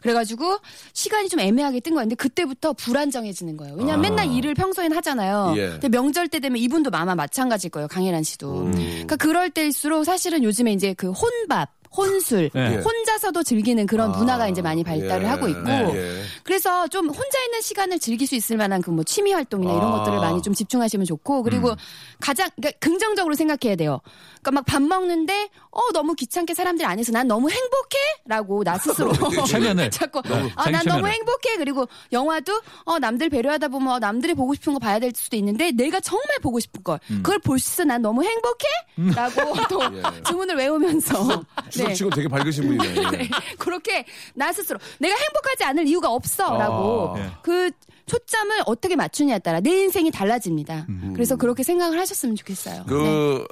그래가지고 0.00 0.58
시간이 0.92 1.28
좀 1.28 1.40
애매하게 1.40 1.80
뜬 1.80 1.94
거였는데 1.94 2.16
그때부터 2.16 2.72
불안정해지는 2.72 3.56
거예요. 3.56 3.74
왜냐면 3.76 4.04
아. 4.04 4.08
맨날 4.08 4.32
일을 4.32 4.54
평소엔 4.54 4.92
하잖아요. 4.92 5.54
예. 5.56 5.68
근데 5.70 5.88
명절 5.88 6.28
때 6.28 6.40
되면 6.40 6.58
이분도 6.58 6.90
아마 6.92 7.14
마찬가지일 7.14 7.70
거예요. 7.70 7.88
강혜란 7.88 8.22
씨도. 8.22 8.62
음. 8.62 8.72
그러니까 8.72 9.16
그럴 9.16 9.50
때일수록 9.50 10.04
사실은 10.04 10.42
요즘에 10.42 10.72
이제 10.72 10.94
그 10.94 11.10
혼밥 11.10 11.70
혼술, 11.96 12.50
네. 12.52 12.76
혼자 12.76 13.05
서도 13.18 13.42
즐기는 13.42 13.86
그런 13.86 14.12
아, 14.12 14.16
문화가 14.16 14.48
이제 14.48 14.62
많이 14.62 14.82
발달을 14.84 15.24
예, 15.24 15.28
하고 15.28 15.48
있고 15.48 15.68
예. 15.68 16.22
그래서 16.42 16.86
좀 16.88 17.08
혼자 17.08 17.42
있는 17.44 17.60
시간을 17.60 17.98
즐길 17.98 18.26
수 18.26 18.34
있을 18.34 18.56
만한 18.56 18.82
그 18.82 18.90
뭐 18.96 19.04
취미 19.04 19.32
활동이나 19.32 19.72
이런 19.72 19.92
아. 19.92 19.98
것들을 19.98 20.18
많이 20.20 20.40
좀 20.42 20.54
집중하시면 20.54 21.04
좋고 21.06 21.42
그리고 21.42 21.70
음. 21.70 21.76
가장 22.20 22.48
그러니까 22.56 22.78
긍정적으로 22.80 23.34
생각해야 23.34 23.76
돼요. 23.76 24.00
그러니까 24.42 24.50
막 24.52 24.66
밥 24.66 24.82
먹는데 24.82 25.48
어 25.70 25.80
너무 25.92 26.14
귀찮게 26.14 26.54
사람들이 26.54 26.86
안 26.86 26.98
해서 26.98 27.10
난 27.12 27.26
너무 27.26 27.48
행복해라고 27.50 28.64
나 28.64 28.78
스스로 28.78 29.12
최면을. 29.46 29.90
자꾸 29.90 30.22
네, 30.22 30.50
아, 30.56 30.64
자기 30.64 30.72
난 30.72 30.84
너무 30.86 30.98
최면을. 30.98 31.10
행복해 31.12 31.56
그리고 31.58 31.86
영화도 32.12 32.60
어 32.84 32.98
남들 32.98 33.28
배려하다 33.30 33.68
보면 33.68 33.94
어, 33.94 33.98
남들이 33.98 34.34
보고 34.34 34.54
싶은 34.54 34.72
거 34.74 34.78
봐야 34.78 34.98
될 34.98 35.12
수도 35.14 35.36
있는데 35.36 35.72
내가 35.72 36.00
정말 36.00 36.38
보고 36.40 36.58
싶은 36.60 36.82
걸 36.84 36.98
음. 37.10 37.22
그걸 37.22 37.38
볼 37.40 37.58
수 37.58 37.72
있어 37.72 37.84
난 37.84 38.00
너무 38.02 38.22
행복해라고 38.22 39.54
또 39.68 39.82
예. 39.82 40.22
주문을 40.24 40.56
외우면서 40.56 41.42
추석 41.70 41.94
치고 41.94 42.10
되게 42.10 42.28
밝으신 42.28 42.66
분이네. 42.76 43.05
네. 43.16 43.28
그렇게 43.58 44.04
나 44.34 44.52
스스로 44.52 44.78
내가 44.98 45.14
행복하지 45.14 45.64
않을 45.64 45.86
이유가 45.86 46.10
없어라고 46.10 47.14
아. 47.14 47.18
네. 47.18 47.30
그 47.42 47.70
초점을 48.06 48.56
어떻게 48.66 48.94
맞추냐에 48.96 49.40
따라 49.40 49.60
내 49.60 49.70
인생이 49.70 50.10
달라집니다. 50.10 50.86
그래서 51.12 51.36
그렇게 51.36 51.62
생각을 51.64 51.98
하셨으면 51.98 52.36
좋겠어요. 52.36 52.84
네. 52.88 53.44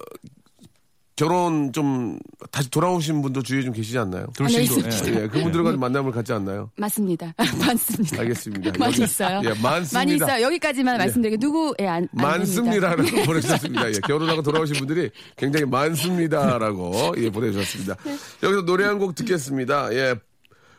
그 1.17 1.25
결혼 1.25 1.73
좀 1.73 2.19
다시 2.51 2.69
돌아오신 2.71 3.23
분도 3.23 3.43
주위에 3.43 3.63
좀 3.63 3.73
계시지 3.73 3.97
않나요? 3.99 4.27
돌싱도. 4.37 4.75
아, 4.75 4.83
네, 4.83 4.89
있습니다. 4.89 5.23
예, 5.23 5.29
그분들과 5.29 5.73
만남을 5.77 6.11
갖지 6.13 6.33
않나요? 6.33 6.71
맞습니다. 6.77 7.33
많습니다. 7.59 8.21
알겠습니다. 8.21 8.73
많이 8.79 9.03
있어요. 9.05 9.41
예, 9.45 9.49
많습니다. 9.61 9.99
많이 9.99 10.15
있어요. 10.17 10.43
여기까지만 10.45 10.99
말씀드리게 10.99 11.37
누구 11.39 11.75
예, 11.81 11.87
안, 11.87 12.09
안 12.17 12.23
많습니다라고 12.23 13.03
됩니다. 13.05 13.27
보내주셨습니다. 13.27 13.89
예, 13.89 13.93
결혼하고 14.07 14.43
돌아오신 14.43 14.75
분들이 14.77 15.11
굉장히 15.37 15.67
많습니다라고 15.67 17.15
예, 17.19 17.31
보내주셨습니다. 17.31 17.95
네. 18.05 18.17
여기서 18.43 18.65
노래 18.65 18.85
한 18.85 18.95
곡 18.99 19.15
듣겠습니다. 19.17 19.93
예. 19.95 20.15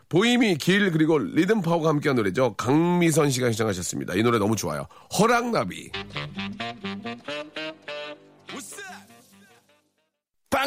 보임이 0.08 0.56
길 0.58 0.92
그리고 0.92 1.18
리듬 1.18 1.62
파워가 1.62 1.90
함께한 1.90 2.16
노래죠. 2.16 2.54
강미선 2.56 3.30
씨가 3.32 3.52
시청하셨습니다. 3.52 4.14
이 4.16 4.24
노래 4.24 4.38
너무 4.40 4.56
좋아요. 4.56 4.86
허락나비. 5.20 5.92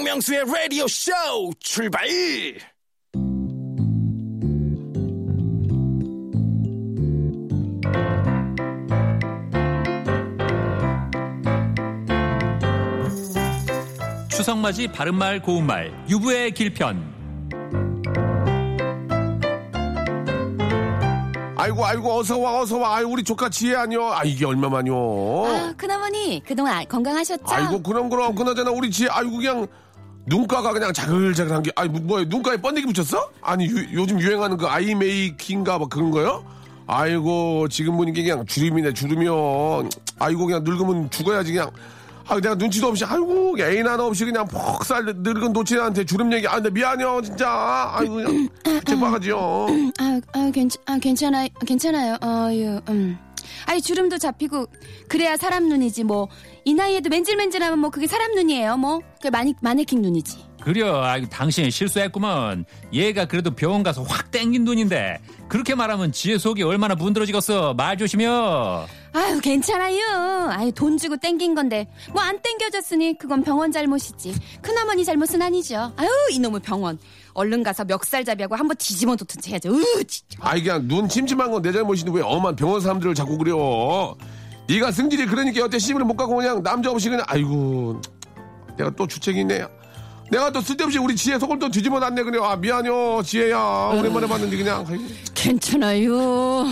박명수의 0.09 0.45
라디오 0.47 0.89
쇼 0.89 1.13
출발! 1.61 2.09
추석맞이 14.31 14.89
바른말 14.89 15.43
고운말 15.43 15.93
유부의 16.09 16.53
길편 16.53 17.19
아이고 21.57 21.85
아이고 21.85 22.19
어서 22.19 22.39
와 22.39 22.61
어서 22.61 22.79
와. 22.79 22.97
아이 22.97 23.05
우리 23.05 23.23
조카 23.23 23.51
지혜 23.51 23.75
아니요. 23.77 24.11
아 24.11 24.23
이게 24.25 24.47
얼마만요. 24.47 24.95
아, 25.47 25.75
큰어머니 25.77 26.43
그동안 26.47 26.87
건강하셨죠? 26.89 27.45
아이고 27.47 27.83
그럼 27.83 28.09
그럼 28.09 28.35
그나저나 28.35 28.71
우리 28.71 28.91
지혜 28.91 29.09
아이고 29.11 29.37
그냥 29.37 29.67
눈가가 30.29 30.73
그냥 30.73 30.93
자글자글한 30.93 31.63
게 31.63 31.71
아니 31.75 31.89
뭐야 31.89 32.25
눈가에 32.29 32.57
번데기 32.59 32.87
붙였어? 32.93 33.31
아니 33.43 33.67
유- 33.67 33.87
요즘 33.95 34.21
유행하는 34.21 34.57
그 34.57 34.67
아이 34.67 34.95
메이킹가 34.95 35.79
뭐 35.79 35.89
그런 35.89 36.11
거요? 36.11 36.45
아이고 36.87 37.69
지금 37.69 37.97
보니까 37.97 38.23
그냥 38.23 38.47
주름이네 38.47 38.93
주름이요. 38.95 39.89
아이고 40.19 40.47
그냥 40.47 40.65
늙으면 40.65 41.11
죽어야지 41.11 41.53
그냥. 41.53 41.71
아 42.31 42.35
내가 42.41 42.55
눈치도 42.55 42.89
없이 42.89 43.05
아이고 43.07 43.57
애인 43.59 43.87
하나 43.87 44.05
없이 44.05 44.25
그냥 44.27 44.47
폭살 44.47 45.03
늙은 45.07 45.55
노친한테 45.55 46.05
주름 46.05 46.31
얘기 46.31 46.47
아 46.47 46.57
근데 46.57 46.69
미안해요 46.69 47.23
진짜 47.23 47.91
아이고 47.95 48.15
그냥 48.17 48.49
제빠가지요. 48.87 49.67
아, 49.99 50.21
아, 50.35 50.51
괜찮, 50.53 50.83
아, 50.87 50.99
괜찮아요. 50.99 51.49
괜찮아요. 51.67 52.17
어유, 52.23 52.81
음. 52.91 53.19
아니, 53.67 53.81
주름도 53.81 54.19
잡히고, 54.19 54.67
그래야 55.09 55.37
사람 55.37 55.69
눈이지, 55.69 56.05
뭐. 56.05 56.29
이 56.65 56.75
나이에도 56.75 57.11
맨질맨질하면 57.11 57.79
뭐, 57.79 57.91
그게 57.91 58.07
사람 58.07 58.35
눈이에요, 58.35 58.77
뭐. 58.77 59.01
그 59.23 59.29
마니, 59.29 59.55
마네킹 59.61 60.03
눈이지. 60.03 60.48
그려 60.63 61.03
아이고 61.03 61.29
당신이 61.29 61.71
실수했구먼 61.71 62.65
얘가 62.93 63.25
그래도 63.27 63.51
병원 63.53 63.83
가서 63.83 64.03
확 64.03 64.31
땡긴 64.31 64.65
눈인데 64.65 65.19
그렇게 65.49 65.75
말하면 65.75 66.13
지혜 66.13 66.37
속이 66.37 66.63
얼마나 66.63 66.95
문드러지겠어 66.95 67.75
말 67.75 67.97
조심해요 67.97 68.87
아유, 69.15 69.41
괜찮아요. 69.41 70.49
아유, 70.51 70.71
돈 70.71 70.99
주고 70.99 71.17
땡긴 71.17 71.55
건데. 71.55 71.89
뭐, 72.13 72.21
안 72.23 72.39
땡겨졌으니, 72.43 73.17
그건 73.17 73.43
병원 73.43 73.73
잘못이지. 73.73 74.35
큰어머니 74.61 75.03
잘못은 75.03 75.41
아니죠. 75.41 75.93
아유, 75.97 76.09
이놈의 76.31 76.61
병원. 76.61 76.99
얼른 77.33 77.63
가서 77.63 77.85
멱살잡이하고 77.87 78.55
한번 78.55 78.77
뒤집어 78.77 79.13
놓든지 79.13 79.51
해야죠. 79.51 79.75
으, 79.75 80.05
진짜. 80.05 80.39
아이 80.43 80.63
그냥 80.63 80.87
눈 80.87 81.09
침침한 81.09 81.51
건 81.51 81.63
내 81.63 81.73
잘못인데 81.73 82.13
왜 82.13 82.23
엄한 82.23 82.55
병원 82.55 82.83
사람들을 82.83 83.15
자꾸 83.15 83.39
그려 83.39 84.15
네가 84.69 84.93
승질이 84.93 85.25
그러니까 85.27 85.59
여태 85.63 85.79
시집을 85.79 86.05
못 86.05 86.15
가고 86.15 86.37
그냥 86.37 86.63
남자 86.63 86.91
없이 86.91 87.09
그냥 87.09 87.25
아이고 87.29 88.01
내가 88.77 88.91
또 88.91 89.07
주책이 89.07 89.41
있네 89.41 89.65
내가 90.31 90.51
또 90.53 90.61
쓸데없이 90.61 90.99
우리 90.99 91.17
지혜 91.17 91.39
속을 91.39 91.59
또 91.59 91.71
뒤집어 91.71 91.99
놨네. 91.99 92.23
그래. 92.23 92.39
아 92.43 92.57
미안해요 92.57 93.23
지혜야. 93.25 93.59
오랜만에 93.95 94.27
봤는데 94.27 94.57
그냥. 94.57 94.87
괜찮아요. 95.35 96.67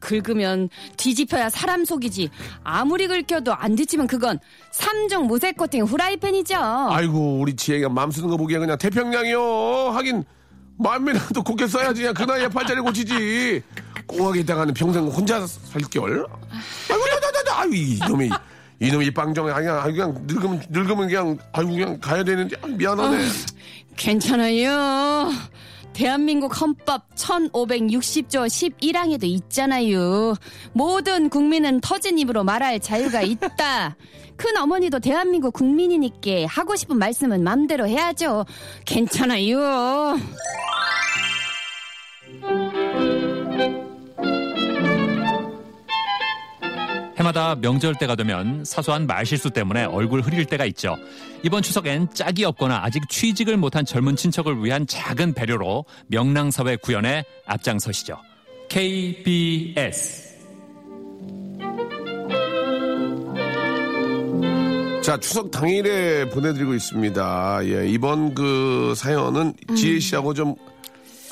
긁으면 0.00 0.70
뒤집혀야 0.96 1.50
사람 1.50 1.84
속이지. 1.84 2.30
아무리 2.64 3.06
긁혀도 3.06 3.52
안 3.52 3.76
뒤집으면 3.76 4.06
그건 4.06 4.38
삼종 4.72 5.26
모색 5.26 5.56
코팅 5.58 5.84
후라이팬이죠. 5.84 6.56
아이고 6.90 7.38
우리 7.40 7.54
지혜가 7.54 7.90
맘 7.90 8.10
쓰는 8.10 8.28
거 8.30 8.36
보기엔 8.38 8.60
그냥 8.60 8.78
태평양이요. 8.78 9.90
하긴 9.90 10.24
마음이라도 10.78 11.42
곱게 11.42 11.66
써야지. 11.66 12.00
그냥 12.00 12.14
그 12.14 12.22
나이에 12.22 12.48
팔자리 12.48 12.80
고치지. 12.80 13.62
꽁하게 14.06 14.40
있다가는 14.40 14.72
평생 14.72 15.06
혼자 15.06 15.46
살결 15.46 16.26
아이고 16.90 17.04
나나나. 17.06 17.60
아유 17.60 17.74
이놈이 17.74 18.30
이놈이 18.80 19.10
아니야 19.52 19.82
아유, 19.82 19.92
그냥 19.92 20.14
늙으면 20.26 20.62
늙으면 20.70 21.08
그냥 21.08 21.38
아이고 21.52 21.70
그냥 21.70 22.00
가야 22.00 22.24
되는데 22.24 22.56
미안하네 22.66 23.18
괜찮아요. 23.96 25.30
대한민국 25.92 26.58
헌법 26.58 27.14
1560조 27.14 28.46
11항에도 28.80 29.24
있잖아요. 29.24 30.34
모든 30.72 31.28
국민은 31.28 31.80
터진 31.82 32.18
입으로 32.18 32.42
말할 32.42 32.80
자유가 32.80 33.20
있다. 33.20 33.96
큰 34.36 34.56
어머니도 34.56 35.00
대한민국 35.00 35.52
국민이니까 35.52 36.46
하고 36.48 36.74
싶은 36.74 36.96
말씀은 36.98 37.44
맘대로 37.44 37.86
해야죠. 37.86 38.46
괜찮아요. 38.86 40.16
해마다 47.20 47.54
명절 47.54 47.96
때가 47.96 48.14
되면 48.14 48.64
사소한 48.64 49.06
말실수 49.06 49.50
때문에 49.50 49.84
얼굴 49.84 50.22
흐릴 50.22 50.46
때가 50.46 50.64
있죠. 50.66 50.96
이번 51.42 51.62
추석엔 51.62 52.14
짝이 52.14 52.44
없거나 52.44 52.80
아직 52.82 53.08
취직을 53.10 53.58
못한 53.58 53.84
젊은 53.84 54.16
친척을 54.16 54.64
위한 54.64 54.86
작은 54.86 55.34
배려로 55.34 55.84
명랑사회 56.06 56.76
구현에 56.76 57.24
앞장서시죠. 57.46 58.16
KBS 58.70 60.30
자 65.02 65.16
추석 65.18 65.50
당일에 65.50 66.28
보내드리고 66.28 66.74
있습니다 66.74 67.60
예 67.64 67.88
이번 67.88 68.34
그 68.34 68.92
사연은 68.94 69.54
지혜 69.74 69.98
씨하고 69.98 70.34
좀 70.34 70.54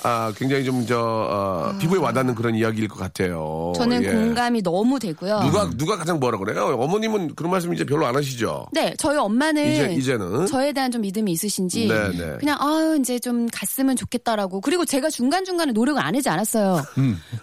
아, 0.04 0.32
굉장히 0.36 0.64
좀, 0.64 0.86
저, 0.86 0.96
어, 1.00 1.76
피부에 1.78 1.98
와닿는 1.98 2.34
그런 2.34 2.54
이야기일 2.54 2.86
것 2.88 2.98
같아요. 2.98 3.72
저는 3.76 4.04
예. 4.04 4.12
공감이 4.12 4.62
너무 4.62 4.98
되고요. 4.98 5.40
누가, 5.40 5.68
누가 5.76 5.96
가장 5.96 6.20
뭐라 6.20 6.38
그래요? 6.38 6.76
어머님은 6.78 7.34
그런 7.34 7.50
말씀 7.50 7.74
이제 7.74 7.84
별로 7.84 8.06
안 8.06 8.14
하시죠? 8.14 8.66
네, 8.72 8.94
저희 8.98 9.16
엄마는 9.18 9.72
이제, 9.72 9.92
이제는. 9.94 10.46
저에 10.46 10.72
대한 10.72 10.90
좀 10.92 11.00
믿음이 11.02 11.32
있으신지 11.32 11.88
네, 11.88 12.10
네. 12.16 12.36
그냥 12.38 12.56
아유 12.60 12.96
이제 13.00 13.18
좀 13.18 13.48
갔으면 13.52 13.96
좋겠다라고 13.96 14.60
그리고 14.60 14.84
제가 14.84 15.10
중간 15.10 15.44
중간에 15.44 15.72
노력을 15.72 16.00
안 16.00 16.14
하지 16.14 16.28
않았어요. 16.28 16.84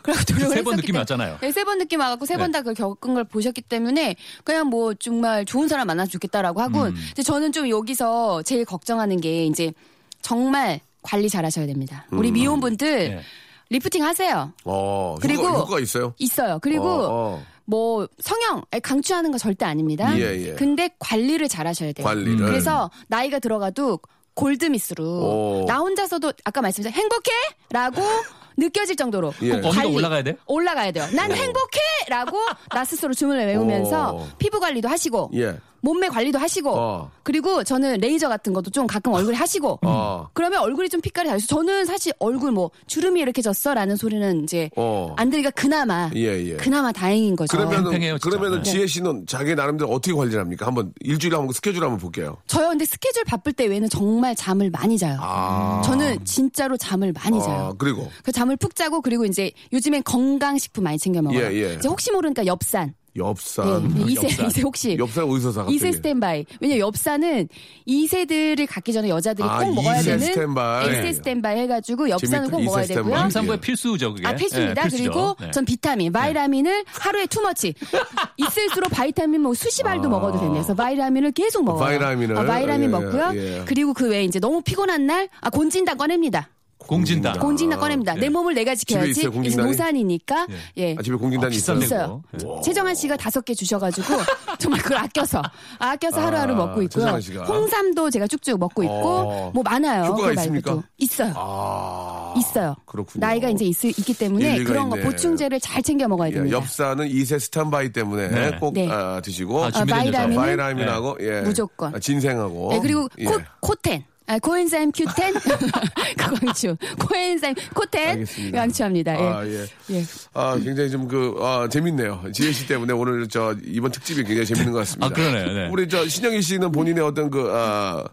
그리고 0.01 0.19
노력을 0.31 0.55
세번 0.55 0.75
느낌이 0.77 0.93
때문에- 0.95 0.99
왔잖아요. 0.99 1.37
네, 1.41 1.51
세번 1.51 1.77
느낌 1.79 1.99
와갖고 1.99 2.25
세 2.25 2.35
번 2.37 2.51
다그 2.51 2.73
겪은 2.73 3.13
걸 3.15 3.23
보셨기 3.25 3.61
때문에 3.61 4.15
그냥 4.43 4.67
뭐 4.67 4.93
정말 4.93 5.45
좋은 5.45 5.67
사람 5.67 5.87
만나 5.87 6.05
좋겠다라고 6.05 6.61
하고 6.61 6.83
음. 6.83 6.95
근데 7.07 7.23
저는 7.23 7.51
좀 7.51 7.69
여기서 7.69 8.43
제일 8.43 8.65
걱정하는 8.65 9.19
게 9.19 9.45
이제 9.45 9.73
정말 10.21 10.79
관리 11.05 11.29
잘하셔야 11.29 11.65
됩니다. 11.67 12.05
우리 12.11 12.31
미혼분들 12.31 13.09
네. 13.09 13.21
리프팅 13.69 14.03
하세요. 14.03 14.51
어, 14.63 15.15
그리고 15.21 15.43
효과, 15.47 15.59
효과가 15.59 15.79
있어요? 15.79 16.13
있어요. 16.17 16.59
그리고 16.61 16.87
어, 16.87 17.07
어. 17.09 17.43
뭐 17.65 18.07
성형 18.19 18.63
강추하는 18.83 19.31
거 19.31 19.37
절대 19.37 19.65
아닙니다. 19.65 20.15
예, 20.19 20.49
예. 20.49 20.53
근데 20.53 20.89
관리를 20.99 21.47
잘 21.47 21.65
하셔야 21.67 21.91
돼요. 21.93 22.05
관리를. 22.05 22.45
그래서 22.45 22.91
나이가 23.07 23.39
들어가도 23.39 23.99
골드미스로 24.35 25.03
오. 25.05 25.65
나 25.67 25.77
혼자서도 25.77 26.33
아까 26.43 26.61
말씀드린 26.61 26.93
행복해라고 26.93 28.01
느껴질 28.57 28.95
정도로 28.95 29.33
예. 29.41 29.49
꼭 29.49 29.57
어미가 29.67 29.71
관리. 29.81 29.95
올라가야 29.95 30.23
돼? 30.23 30.37
올라가야 30.45 30.91
돼요. 30.91 31.07
난 31.13 31.31
행복해라고 31.31 32.37
나 32.73 32.85
스스로 32.85 33.13
주문을 33.13 33.47
외우면서 33.47 34.13
오. 34.13 34.27
피부 34.37 34.59
관리도 34.59 34.87
하시고 34.87 35.31
예. 35.35 35.57
몸매 35.85 36.09
관리도 36.09 36.39
하시고 36.39 36.71
어. 36.71 37.11
그리고 37.21 37.63
저는 37.63 37.99
레이저 37.99 38.27
같은 38.27 38.53
것도 38.53 38.71
좀 38.71 38.87
가끔 38.87 39.13
얼굴에 39.13 39.35
하시고 39.35 39.79
어. 39.83 40.27
그러면 40.33 40.61
얼굴이 40.61 40.89
좀 40.89 40.99
빛깔이 40.99 41.27
달라서 41.27 41.45
저는 41.45 41.85
사실 41.85 42.11
얼굴 42.17 42.51
뭐 42.51 42.71
주름이 42.87 43.21
이렇게 43.21 43.43
졌어라는 43.43 43.95
소리는 43.95 44.43
이제 44.43 44.71
어. 44.75 45.13
안 45.15 45.29
들으니까 45.29 45.51
그나마 45.51 46.09
예, 46.15 46.43
예. 46.43 46.55
그나마 46.55 46.91
다행인 46.91 47.35
거죠. 47.35 47.55
그러면은. 47.55 48.17
그러면은 48.19 48.63
네. 48.63 48.71
지혜 48.71 48.87
씨는 48.87 49.25
자기 49.27 49.53
나름대로 49.53 49.91
어떻게 49.91 50.13
관리를 50.13 50.39
합니까? 50.39 50.65
한번 50.65 50.91
일주일에 51.01 51.35
한번 51.35 51.53
스케줄 51.53 51.83
한번 51.83 51.99
볼게요. 51.99 52.37
저요 52.47 52.69
근데 52.69 52.83
스케줄 52.85 53.23
바쁠 53.23 53.53
때 53.53 53.65
외에는 53.65 53.87
정말 53.89 54.35
잠을 54.35 54.71
많이 54.71 54.97
자요. 54.97 55.19
아. 55.21 55.83
저는 55.85 56.25
진짜로 56.25 56.77
잠을 56.77 57.13
많이 57.13 57.39
자요. 57.39 57.69
아, 57.71 57.73
그리고 57.77 58.09
그 58.23 58.31
잠을 58.31 58.55
푹 58.57 58.73
자고 58.75 59.01
그리고 59.01 59.25
이제 59.25 59.51
요즘엔 59.71 60.01
건강식품 60.03 60.83
많이 60.83 60.97
챙겨 60.97 61.21
먹어요. 61.21 61.39
예, 61.39 61.53
예. 61.53 61.73
이제 61.75 61.87
혹시 61.87 62.11
모르니까 62.11 62.47
엽산. 62.47 62.95
엽산. 63.17 63.93
네, 63.95 64.03
이세 64.11 64.27
엽산. 64.27 64.47
이세 64.47 64.61
혹시 64.61 64.97
엽산 64.99 65.23
어디서 65.23 65.51
사? 65.51 65.59
갑자기? 65.61 65.75
이세 65.75 65.91
스탠바이. 65.93 66.45
왜냐 66.59 66.75
면 66.75 66.79
엽산은 66.87 67.47
이세들을 67.85 68.65
갖기 68.67 68.91
전에 68.91 69.09
여자들이 69.09 69.47
아, 69.47 69.59
꼭 69.59 69.73
먹어야 69.75 69.99
이세 69.99 70.11
되는 70.11 70.25
스탠바이. 70.27 70.85
이세 70.91 71.13
스탠바이 71.13 71.59
해가지고 71.59 72.09
엽산은 72.09 72.29
재밌다, 72.49 72.51
꼭 72.57 72.63
먹어야 72.63 72.83
스탠바이. 72.83 73.03
되고요. 73.11 73.23
임산부의 73.25 73.57
예. 73.57 73.61
필수죠, 73.61 74.13
그게. 74.13 74.27
아 74.27 74.35
필수입니다. 74.35 74.81
예, 74.81 74.89
필수죠. 74.89 75.03
그리고 75.11 75.35
네. 75.39 75.51
전 75.51 75.65
비타민, 75.65 76.11
vitamin을 76.11 76.83
하루에 76.87 77.25
too 77.27 77.45
much. 77.45 77.73
있을수록 78.37 78.89
바이타민 78.91 79.41
뭐 79.41 79.53
수시발도 79.53 80.09
먹어도 80.09 80.33
된대요. 80.39 80.51
그래서 80.53 80.73
vitamin을 80.75 81.31
계속 81.31 81.63
먹어요. 81.63 81.83
vitamin을? 81.85 82.37
어, 82.37 82.43
바이라민 82.45 82.83
예, 82.83 82.87
먹고요. 82.87 83.31
예. 83.35 83.63
그리고 83.65 83.93
그 83.93 84.09
외에 84.09 84.23
이제 84.23 84.39
너무 84.39 84.61
피곤한 84.61 85.05
날 85.05 85.29
아, 85.41 85.49
공진단 85.49 85.97
꺼냅니다. 85.97 86.49
공진단. 86.87 87.39
공진단 87.39 87.79
꺼냅니다. 87.79 88.15
예. 88.15 88.19
내 88.19 88.29
몸을 88.29 88.53
내가 88.53 88.75
지켜야지. 88.75 89.27
공진단이? 89.27 89.67
노산이니까. 89.67 90.47
예. 90.77 90.95
아, 90.97 91.01
집에 91.01 91.15
공진단이 91.15 91.53
아, 91.53 91.57
있어요. 91.57 91.79
비싼데. 91.79 91.85
있어요. 91.85 92.23
그거. 92.31 92.61
최정한 92.61 92.95
씨가 92.95 93.17
다섯 93.17 93.43
개 93.45 93.53
주셔가지고 93.53 94.07
정말 94.59 94.81
그걸 94.81 94.97
아껴서 94.99 95.41
아껴서 95.79 96.21
아, 96.21 96.25
하루하루 96.27 96.55
먹고 96.55 96.81
있고요. 96.83 97.03
최정한 97.03 97.21
씨가. 97.21 97.43
홍삼도 97.45 98.09
제가 98.09 98.27
쭉쭉 98.27 98.59
먹고 98.59 98.83
있고 98.83 98.93
어. 98.93 99.51
뭐 99.53 99.63
많아요. 99.63 100.05
효과가. 100.05 100.33
있습니까? 100.33 100.81
있어요. 100.97 101.33
아. 101.35 102.33
있어요. 102.37 102.75
그렇군요. 102.85 103.25
나이가 103.25 103.49
이제 103.49 103.65
있, 103.65 103.83
있기 103.83 104.13
때문에 104.13 104.63
그런 104.63 104.89
거 104.89 104.97
있네. 104.97 105.09
보충제를 105.09 105.59
잘 105.59 105.81
챙겨 105.81 106.07
먹어야 106.07 106.29
예, 106.29 106.33
됩니다. 106.33 106.57
엽산은 106.57 107.07
이세 107.09 107.39
스탠바이 107.39 107.91
때문에 107.91 108.27
네. 108.29 108.57
꼭 108.59 108.73
네. 108.73 108.87
아, 108.89 109.21
드시고 109.23 109.63
아, 109.63 109.69
녀석. 109.71 109.85
vitamin하고 109.87 111.17
예. 111.21 111.41
무조건. 111.41 111.95
아, 111.95 111.99
ginseng하고 111.99 112.69
네, 112.71 112.79
그리고 112.79 113.07
예. 113.19 113.25
코, 113.25 113.39
코텐. 113.61 114.03
아, 114.27 114.39
coenzyme 114.39 114.91
Q10 114.91 116.17
강추. 116.17 116.75
코엔자임 116.99 117.53
코텐 117.75 118.09
알겠습니다. 118.09 118.57
강추합니다. 118.59 119.13
예. 119.13 119.27
아, 119.27 119.45
예. 119.47 119.65
예. 119.91 120.03
아, 120.33 120.57
굉장히 120.57 120.89
좀 120.89 121.07
그, 121.07 121.35
아, 121.41 121.67
재밌네요. 121.69 122.23
지혜 122.33 122.51
씨 122.51 122.67
때문에 122.67 122.93
오늘 122.93 123.27
저, 123.27 123.55
이번 123.65 123.91
특집이 123.91 124.23
굉장히 124.23 124.45
재밌는 124.47 124.71
것 124.71 124.79
같습니다. 124.79 125.05
아, 125.05 125.09
그러네요. 125.09 125.53
네. 125.53 125.69
우리 125.71 125.87
저, 125.87 126.07
신영희 126.07 126.41
씨는 126.41 126.71
본인의 126.71 127.03
어떤 127.03 127.29
그, 127.29 127.51
아, 127.53 128.03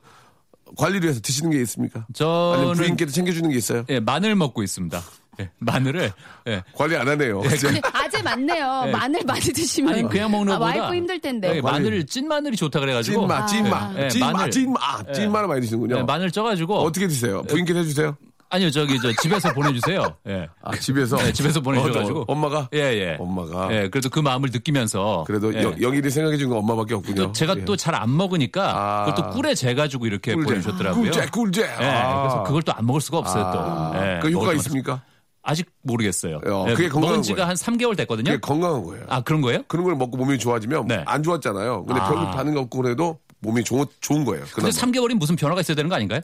관리를 0.76 1.08
해서 1.10 1.20
드시는 1.22 1.50
게 1.50 1.60
있습니까? 1.62 2.06
아니면 2.18 2.74
저는 2.74 2.74
부인께도 2.74 3.10
챙겨주는 3.10 3.48
게 3.50 3.56
있어요? 3.56 3.84
예, 3.88 4.00
마늘 4.00 4.34
먹고 4.34 4.62
있습니다. 4.62 5.02
예, 5.42 5.50
마늘을 5.58 6.12
예. 6.48 6.62
관리 6.74 6.96
안 6.96 7.06
하네요. 7.08 7.40
근데 7.40 7.80
아재 7.92 8.22
맞네요. 8.22 8.82
네. 8.86 8.90
마늘 8.92 9.22
많이 9.24 9.40
드시면 9.40 9.94
아니 9.94 10.02
그냥 10.08 10.30
먹는 10.30 10.52
아, 10.54 10.58
것보다 10.58 10.80
와이프 10.80 10.96
힘들 10.96 11.20
텐데. 11.20 11.56
예, 11.56 11.60
마늘을 11.60 12.06
찐 12.06 12.28
마늘이 12.28 12.56
좋다 12.56 12.80
그래가지고 12.80 13.20
찐마, 13.22 13.46
찐마. 13.46 13.94
예, 13.98 14.08
찐마, 14.08 14.32
마늘. 14.32 14.50
찐마. 14.50 14.74
아, 14.80 15.02
예. 15.08 15.12
찐마를 15.12 15.48
많이 15.48 15.60
드시는군요. 15.60 15.98
예, 15.98 16.02
마늘 16.02 16.30
쪄가지고 16.30 16.78
어떻게 16.80 17.06
드세요? 17.06 17.42
부인께 17.42 17.74
해주세요? 17.74 18.16
아니요 18.54 18.70
저기 18.70 19.00
저 19.00 19.10
집에서 19.22 19.50
보내주세요. 19.54 20.14
예. 20.28 20.46
아, 20.60 20.76
집에서? 20.76 21.16
네, 21.16 21.32
집에서 21.32 21.62
보내줘가지고. 21.62 22.20
어, 22.20 22.24
엄마가? 22.28 22.68
예, 22.74 22.80
예. 22.80 23.16
엄마가? 23.18 23.72
예, 23.74 23.88
그래도 23.88 24.10
그 24.10 24.20
마음을 24.20 24.50
느끼면서. 24.52 25.24
그래도 25.26 25.54
예. 25.54 25.62
영- 25.62 25.80
영일이 25.80 26.10
생각해 26.10 26.36
준 26.36 26.50
건 26.50 26.58
엄마밖에 26.58 26.92
없군요. 26.92 27.14
또 27.28 27.32
제가 27.32 27.54
예. 27.56 27.64
또잘 27.64 27.94
안 27.94 28.14
먹으니까 28.14 28.72
아. 28.76 29.04
그걸 29.06 29.24
또 29.24 29.30
꿀에 29.30 29.54
재가지고 29.54 30.04
이렇게 30.06 30.34
꿀제. 30.34 30.46
보내주셨더라고요. 30.50 31.02
꿀제, 31.02 31.26
꿀제. 31.32 31.62
예, 31.62 31.84
아. 31.86 32.20
그래서 32.24 32.42
그걸 32.42 32.62
또 32.62 32.72
안 32.76 32.84
먹을 32.84 33.00
수가 33.00 33.18
없어요 33.18 33.50
또. 33.54 33.58
아, 33.58 33.92
예, 34.16 34.20
그 34.20 34.30
효과 34.30 34.52
있습니까? 34.52 35.00
아직 35.42 35.66
모르겠어요. 35.82 36.40
어, 36.46 36.66
예, 36.68 36.74
그게 36.74 36.88
건강한 36.88 37.16
먹은 37.16 37.22
지가 37.22 37.36
거예요. 37.36 37.48
한 37.48 37.56
3개월 37.56 37.96
됐거든요. 37.96 38.30
그게 38.30 38.40
건강한 38.40 38.84
거예요. 38.84 39.04
아 39.08 39.20
그런 39.22 39.40
거예요? 39.40 39.62
그런 39.68 39.84
걸 39.84 39.96
먹고 39.96 40.16
몸이 40.16 40.38
좋아지면 40.38 40.86
네. 40.86 41.02
안 41.06 41.22
좋았잖아요. 41.22 41.84
근데 41.84 42.00
아. 42.00 42.08
별로 42.08 42.30
반응 42.30 42.56
없고 42.56 42.82
그래도 42.82 43.18
몸이 43.40 43.64
좋은, 43.64 43.84
좋은 44.00 44.24
거예요. 44.24 44.44
근데 44.54 44.70
그나마. 44.70 44.70
3개월이면 44.70 45.18
무슨 45.18 45.34
변화가 45.34 45.60
있어야 45.60 45.74
되는 45.74 45.88
거 45.88 45.96
아닌가요? 45.96 46.20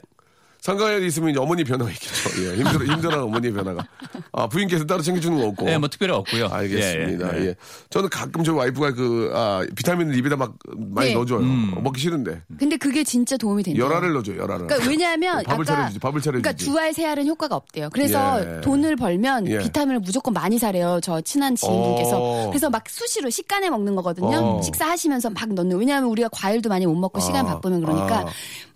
상가에 0.61 0.97
있으면 1.05 1.29
이제 1.29 1.39
어머니 1.39 1.63
변화가 1.63 1.89
있겠죠. 1.91 2.43
예, 2.43 2.55
힘들어, 2.57 2.85
힘들어 2.85 3.23
어머니 3.23 3.51
변화가. 3.51 3.87
아, 4.33 4.47
부인께서 4.47 4.85
따로 4.85 5.01
챙겨주는 5.01 5.39
거 5.39 5.47
없고. 5.47 5.69
예, 5.69 5.77
뭐 5.77 5.87
특별히 5.87 6.13
없고요. 6.13 6.47
알겠습니다. 6.47 7.37
예, 7.37 7.41
예, 7.41 7.45
예. 7.47 7.55
저는 7.89 8.09
가끔 8.09 8.43
저희 8.43 8.55
와이프가 8.57 8.91
그, 8.93 9.31
아, 9.33 9.65
비타민을 9.75 10.15
입에다 10.17 10.35
막 10.35 10.55
많이 10.75 11.09
네. 11.09 11.15
넣어줘요. 11.15 11.39
음. 11.39 11.75
먹기 11.81 12.01
싫은데. 12.01 12.41
근데 12.57 12.75
그게 12.75 13.03
진짜 13.05 13.37
도움이 13.37 13.63
된대요. 13.63 13.85
열알을 13.85 14.11
넣어줘요, 14.13 14.37
열알을. 14.37 14.67
그러니까 14.67 14.89
왜냐하면 14.89 15.43
밥을 15.43 15.63
아까 15.63 15.63
차려주지, 15.63 15.99
밥을 15.99 16.21
차려주지. 16.21 16.41
그러니까 16.43 16.51
두 16.53 16.77
알 16.79 16.93
세 16.93 17.05
알은 17.05 17.25
효과가 17.27 17.55
없대요. 17.55 17.89
그래서 17.93 18.41
예. 18.57 18.61
돈을 18.61 18.95
벌면 18.97 19.47
예. 19.47 19.59
비타민을 19.59 20.01
무조건 20.01 20.33
많이 20.33 20.57
사래요. 20.59 20.99
저 21.01 21.21
친한 21.21 21.55
지인분께서. 21.55 22.17
어. 22.19 22.49
그래서 22.49 22.69
막 22.69 22.83
수시로 22.89 23.29
식간에 23.29 23.69
먹는 23.69 23.95
거거든요. 23.95 24.37
어. 24.37 24.61
식사하시면서 24.61 25.29
막 25.29 25.53
넣는. 25.53 25.77
왜냐하면 25.77 26.09
우리가 26.09 26.27
과일도 26.33 26.67
많이 26.67 26.85
못 26.85 26.95
먹고 26.95 27.19
시간 27.21 27.45
아. 27.45 27.53
바쁘면 27.53 27.81
그러니까 27.81 28.19
아. 28.21 28.25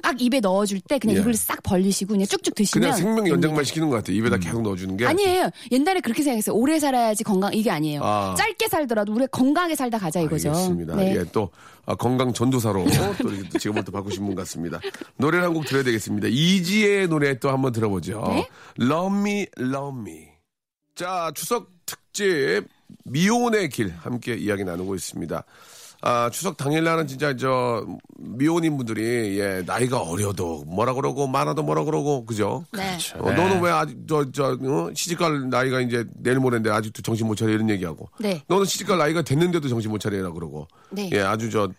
막 0.03 0.21
입에 0.21 0.41
넣어줄 0.41 0.81
때 0.81 0.99
그냥 0.99 1.15
예. 1.15 1.21
입을 1.21 1.33
싹 1.33 1.63
벌리시고 1.63 2.11
그냥 2.13 2.27
쭉쭉 2.27 2.53
드시면 2.55 2.81
그냥 2.81 2.97
생명 2.97 3.27
연장만. 3.27 3.63
시키는 3.63 3.89
것 3.89 3.95
같아요. 3.95 4.17
입에다 4.17 4.37
계속 4.37 4.61
넣어주는 4.61 4.97
게. 4.97 5.05
아니에요. 5.07 5.49
옛날에 5.71 6.01
그렇게 6.01 6.21
생각했어요. 6.23 6.55
오래 6.55 6.77
살아야지 6.77 7.23
건강 7.23 7.53
이게 7.53 7.71
아니에요. 7.71 8.01
아. 8.03 8.35
짧게 8.37 8.67
살더라도 8.67 9.13
우리 9.13 9.25
건강하게 9.27 9.75
살다 9.75 9.97
가자 9.97 10.19
이거죠. 10.19 10.49
알겠습니다. 10.49 10.95
네. 10.97 11.15
예, 11.15 11.25
또 11.31 11.49
아, 11.85 11.95
건강 11.95 12.33
전도사로 12.33 12.85
또 13.21 13.29
이렇게 13.29 13.49
또 13.49 13.57
지금부터 13.59 13.91
바꾸신 13.91 14.25
분 14.25 14.35
같습니다. 14.35 14.79
노래를 15.17 15.45
한 15.45 15.53
곡 15.53 15.65
들어야 15.65 15.83
되겠습니다. 15.83 16.27
이지의 16.29 17.07
노래 17.07 17.39
또 17.39 17.49
한번 17.49 17.71
들어보죠. 17.71 18.23
네? 18.27 18.47
Love 18.81 19.19
Me, 19.19 19.45
Love 19.59 20.01
Me. 20.01 20.27
자, 20.95 21.31
추석 21.33 21.69
특집 21.85 22.65
미혼의 23.05 23.69
길 23.69 23.93
함께 24.01 24.33
이야기 24.35 24.63
나누고 24.63 24.95
있습니다. 24.95 25.43
아, 26.05 26.29
추석 26.29 26.57
당일날은 26.57 27.07
진짜 27.07 27.33
저 27.37 27.85
미혼인 28.17 28.75
분들이 28.75 29.39
예, 29.39 29.63
나이가 29.65 29.99
어려도 30.01 30.65
뭐라 30.67 30.93
그러고 30.93 31.27
많아도 31.27 31.63
뭐라 31.63 31.85
그러고 31.85 32.25
그죠? 32.25 32.65
네. 32.73 32.97
어, 33.19 33.31
너는 33.31 33.61
왜 33.61 33.71
아직 33.71 33.97
저저 34.07 34.57
어? 34.61 34.89
시집갈 34.93 35.49
나이가 35.49 35.79
이제 35.79 36.03
내일 36.15 36.39
모레인데 36.39 36.69
아직도 36.69 37.01
정신 37.03 37.25
못 37.27 37.35
차려 37.35 37.53
이런 37.53 37.69
얘기하고. 37.69 38.09
네. 38.19 38.43
너는 38.49 38.65
시집갈 38.65 38.97
나이가 38.97 39.21
됐는데도 39.21 39.69
정신 39.69 39.91
못 39.91 39.99
차리라 39.99 40.29
그러고. 40.31 40.67
네. 40.89 41.09
예, 41.13 41.21
아주 41.21 41.49
저 41.49 41.69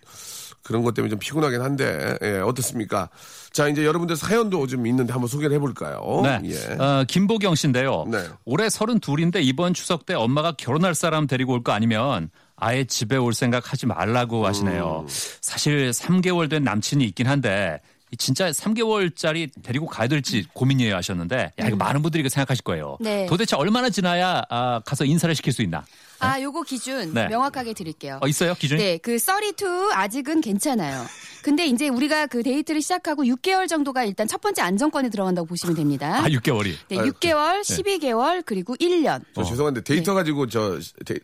그런 0.62 0.82
것 0.82 0.94
때문에 0.94 1.10
좀 1.10 1.18
피곤하긴 1.18 1.60
한데 1.60 2.16
예, 2.22 2.38
어떻습니까? 2.38 3.10
자, 3.52 3.68
이제 3.68 3.84
여러분들 3.84 4.16
사연도 4.16 4.66
좀 4.66 4.86
있는데 4.86 5.12
한번 5.12 5.28
소개를 5.28 5.54
해볼까요? 5.56 6.22
네. 6.22 6.40
예. 6.46 6.82
어, 6.82 7.04
김보경 7.06 7.54
씨인데요. 7.56 8.06
네. 8.10 8.24
올해 8.46 8.68
32인데 8.68 9.44
이번 9.44 9.74
추석 9.74 10.06
때 10.06 10.14
엄마가 10.14 10.52
결혼할 10.56 10.94
사람 10.94 11.26
데리고 11.26 11.52
올 11.52 11.62
거 11.62 11.72
아니면 11.72 12.30
아예 12.64 12.84
집에 12.84 13.16
올 13.16 13.34
생각 13.34 13.70
하지 13.72 13.84
말라고 13.84 14.46
하시네요. 14.46 15.04
음. 15.06 15.14
사실 15.42 15.90
3개월 15.90 16.48
된 16.48 16.64
남친이 16.64 17.04
있긴 17.04 17.26
한데 17.26 17.78
이 18.10 18.16
진짜 18.16 18.50
3개월짜리 18.50 19.50
데리고 19.62 19.86
가야 19.86 20.08
될지 20.08 20.46
고민이에요 20.54 20.96
하셨는데 20.96 21.52
야 21.58 21.66
이거 21.66 21.76
많은 21.76 22.00
분들이 22.00 22.26
생각하실 22.26 22.64
거예요. 22.64 22.96
음. 23.00 23.04
네. 23.04 23.26
도대체 23.26 23.54
얼마나 23.56 23.90
지나야 23.90 24.44
아, 24.48 24.80
가서 24.82 25.04
인사를 25.04 25.34
시킬 25.34 25.52
수 25.52 25.60
있나? 25.60 25.84
아, 26.20 26.40
요거 26.40 26.62
기준 26.62 27.12
네. 27.12 27.28
명확하게 27.28 27.74
드릴게요. 27.74 28.18
어, 28.22 28.28
있어요 28.28 28.54
기준이? 28.54 28.82
네, 28.82 28.96
그 28.96 29.18
32 29.18 29.90
아직은 29.92 30.40
괜찮아요. 30.40 31.04
근데 31.42 31.66
이제 31.66 31.88
우리가 31.88 32.28
그 32.28 32.42
데이트를 32.42 32.80
시작하고 32.80 33.24
6개월 33.24 33.68
정도가 33.68 34.04
일단 34.04 34.26
첫 34.26 34.40
번째 34.40 34.62
안정권에 34.62 35.10
들어간다고 35.10 35.46
보시면 35.46 35.76
됩니다. 35.76 36.20
아 36.22 36.28
6개월이. 36.28 36.72
네, 36.88 36.96
6개월, 36.96 37.60
12개월, 37.60 38.42
그리고 38.46 38.74
1년. 38.76 39.22
저 39.34 39.44
죄송한데 39.44 39.82
데이터 39.82 40.14
가지고 40.14 40.46
저 40.46 40.78
데, 41.04 41.16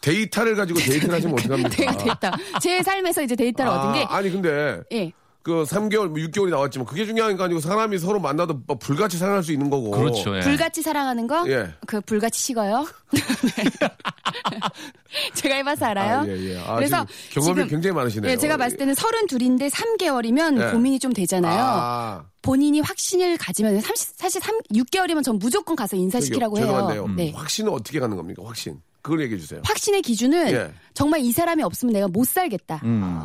데이터를 0.00 0.54
가지고 0.54 0.78
데이트를 0.80 1.14
하시면 1.14 1.38
어떡합니까? 1.38 1.68
네, 1.70 1.86
데이터. 1.96 2.30
제 2.60 2.82
삶에서 2.82 3.22
이제 3.22 3.34
데이터를 3.34 3.72
얻은 3.72 3.92
게, 3.94 4.04
아, 4.04 4.16
아니 4.16 4.30
근데 4.30 4.80
예. 4.92 5.10
그 5.42 5.64
3개월, 5.64 6.08
뭐 6.08 6.18
6개월이 6.18 6.50
나왔지만 6.50 6.86
그게 6.86 7.06
중요한 7.06 7.34
게 7.36 7.42
아니고 7.42 7.60
사람이 7.60 7.98
서로 7.98 8.20
만나도 8.20 8.60
뭐 8.66 8.76
불같이 8.76 9.16
사랑할 9.16 9.42
수 9.42 9.52
있는 9.52 9.70
거고. 9.70 9.90
그렇죠. 9.92 10.36
예. 10.36 10.40
불같이 10.40 10.82
사랑하는 10.82 11.26
거? 11.26 11.48
예. 11.48 11.70
그 11.86 12.02
불같이 12.02 12.38
식어요? 12.40 12.86
네. 13.12 13.20
제가 15.34 15.54
해봐서 15.56 15.86
알아요. 15.86 16.18
아, 16.18 16.28
예, 16.28 16.50
예. 16.50 16.58
아, 16.58 16.76
그래서 16.76 17.06
지금 17.30 17.42
경험이 17.42 17.54
지금, 17.62 17.68
굉장히 17.68 17.96
많으시네요. 17.96 18.30
예, 18.30 18.36
제가 18.36 18.58
봤을 18.58 18.76
때는 18.76 18.92
32인데 18.92 19.70
3개월이면 19.70 20.58
네. 20.58 20.70
고민이 20.70 20.98
좀 20.98 21.14
되잖아요. 21.14 21.58
아, 21.58 22.24
본인이 22.42 22.80
확신을 22.80 23.38
가지면 23.38 23.80
30, 23.80 24.18
사실 24.18 24.42
3, 24.42 24.60
6개월이면 24.74 25.24
전 25.24 25.38
무조건 25.38 25.76
가서 25.76 25.96
인사시키라고 25.96 26.56
저기, 26.56 26.66
해요. 26.68 26.74
죄송한데요. 26.74 27.08
네. 27.16 27.32
확신은 27.34 27.72
어떻게 27.72 28.00
가는 28.00 28.14
겁니까? 28.16 28.42
확신. 28.44 28.82
그걸 29.08 29.22
얘기해 29.22 29.40
주세요. 29.40 29.60
확신의 29.64 30.02
기준은 30.02 30.50
예. 30.52 30.70
정말 30.92 31.20
이 31.20 31.32
사람이 31.32 31.62
없으면 31.62 31.94
내가 31.94 32.08
못 32.08 32.26
살겠다. 32.28 32.80
음. 32.84 33.18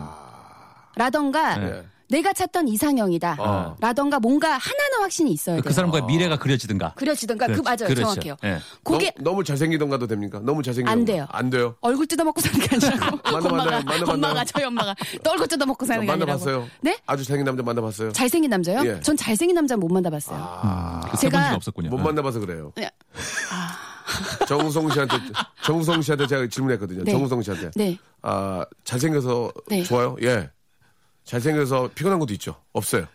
라던가 0.96 1.62
예. 1.62 1.84
내가 2.10 2.32
찾던 2.32 2.68
이상형이다. 2.68 3.38
어. 3.40 3.76
라던가 3.82 4.20
뭔가 4.20 4.50
하나는 4.52 5.00
확신이 5.02 5.32
있어야 5.32 5.56
돼요. 5.56 5.64
그 5.66 5.74
사람과의 5.74 6.06
미래가 6.06 6.38
그려지든가. 6.38 6.94
그려지던가 6.94 7.48
그 7.48 7.60
맞아요. 7.62 7.78
그렇죠. 7.88 8.02
정확해요. 8.02 8.36
예. 8.46 8.60
그게 8.84 9.12
너무, 9.18 9.24
너무 9.32 9.44
잘생기던가도 9.44 10.08
됩니까? 10.08 10.40
너무 10.44 10.62
잘생기 10.64 10.90
안 10.90 11.04
돼요. 11.06 11.26
안 11.32 11.50
돼요. 11.50 11.76
얼굴 11.82 12.06
뜯어먹고 12.06 12.40
사는 12.40 12.60
게 12.60 12.76
아니라고. 12.76 13.18
만나, 13.32 13.50
만나, 13.50 13.78
엄마가. 13.80 14.14
엄마가 14.14 14.46
저희 14.46 14.64
엄마가 14.64 14.96
또 15.24 15.32
얼굴 15.32 15.48
뜯어먹고 15.48 15.86
사는 15.86 16.06
게 16.06 16.12
아니라고. 16.12 16.32
만나봤어요? 16.32 16.68
네? 16.82 16.98
아주 17.08 17.24
잘생긴 17.26 17.46
남자 17.46 17.64
만나봤어요? 17.64 18.12
잘생긴 18.14 18.50
남자요? 18.52 18.88
예. 18.88 19.00
전 19.02 19.18
잘생긴 19.18 19.56
남자 19.56 19.76
못 19.76 19.90
만나봤어요. 19.92 21.02
그 21.12 21.18
제가- 21.18 21.56
없었군요. 21.56 21.90
못 21.90 22.00
예. 22.00 22.04
만나봐서 22.04 22.40
그래요. 22.40 22.72
네. 22.76 22.90
정우성 24.48 24.90
씨한테 24.92 25.18
정우성 25.64 26.02
씨한테 26.02 26.28
제가 26.28 26.48
질문했거든요. 26.48 27.04
네. 27.04 27.12
정우성 27.12 27.42
씨한테. 27.42 27.72
네. 27.76 27.98
아 28.22 28.66
잘생겨서 28.84 29.52
네. 29.68 29.84
좋아요? 29.84 30.16
예. 30.22 30.50
잘생겨서 31.26 31.90
피곤한 31.96 32.20
것도 32.20 32.34
있죠. 32.34 32.56
없어요. 32.74 33.08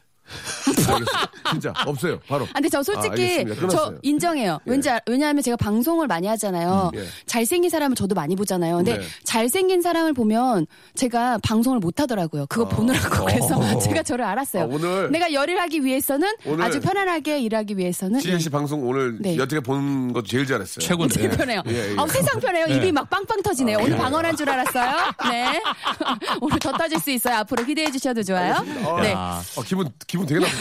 알겠습니다. 0.68 1.30
진짜 1.50 1.72
없어요. 1.86 2.18
바로. 2.28 2.44
아, 2.44 2.54
근데 2.54 2.68
저 2.68 2.82
솔직히 2.82 3.38
알겠습니다. 3.38 3.68
저. 3.68 3.94
인정해요. 4.02 4.58
예. 4.66 4.70
왠지 4.70 4.90
알- 4.90 5.00
왜냐하면 5.06 5.42
제가 5.42 5.56
방송을 5.56 6.06
많이 6.06 6.26
하잖아요. 6.26 6.90
음, 6.94 6.98
예. 6.98 7.04
잘생긴 7.26 7.70
사람을 7.70 7.96
저도 7.96 8.14
많이 8.14 8.36
보잖아요. 8.36 8.76
근데 8.76 8.98
네. 8.98 9.04
잘생긴 9.24 9.82
사람을 9.82 10.12
보면 10.12 10.66
제가 10.94 11.38
방송을 11.42 11.78
못 11.78 12.00
하더라고요. 12.00 12.46
그거 12.48 12.68
보느라고 12.68 13.24
그래서 13.26 13.78
제가 13.80 14.02
저를 14.02 14.24
알았어요. 14.24 14.64
아, 14.64 14.66
오늘- 14.70 15.10
내가 15.10 15.32
열일 15.32 15.58
하기 15.60 15.84
위해서는 15.84 16.28
아주 16.60 16.80
편안하게 16.80 17.40
일하기 17.40 17.76
위해서는 17.78 18.20
지혜 18.20 18.38
씨 18.38 18.46
예. 18.46 18.50
방송 18.50 18.86
오늘 18.86 19.16
네. 19.20 19.36
여태까지 19.36 19.60
본 19.64 20.12
것도 20.12 20.26
제일 20.26 20.46
잘했어요. 20.46 20.84
최고네. 20.86 21.08
되게 21.14 21.28
편해요. 21.30 21.62
예, 21.68 21.92
예. 21.92 21.96
아, 21.98 22.06
세상 22.06 22.38
편해요. 22.40 22.66
입이 22.66 22.92
막 22.92 23.08
빵빵 23.10 23.42
터지네요. 23.42 23.78
오늘 23.80 23.96
방언한 23.96 24.36
줄 24.36 24.48
알았어요. 24.50 24.96
네. 25.30 25.60
오늘 26.40 26.58
더 26.58 26.72
터질 26.72 26.98
수 27.00 27.10
있어요. 27.10 27.36
앞으로 27.38 27.64
기대해 27.64 27.90
주셔도 27.90 28.22
좋아요. 28.22 28.54
아, 28.54 29.00
네. 29.00 29.14
아. 29.16 29.40
아, 29.56 29.62
기분 29.64 29.88
기분 30.06 30.26
되게 30.26 30.40
나쁘다. 30.40 30.57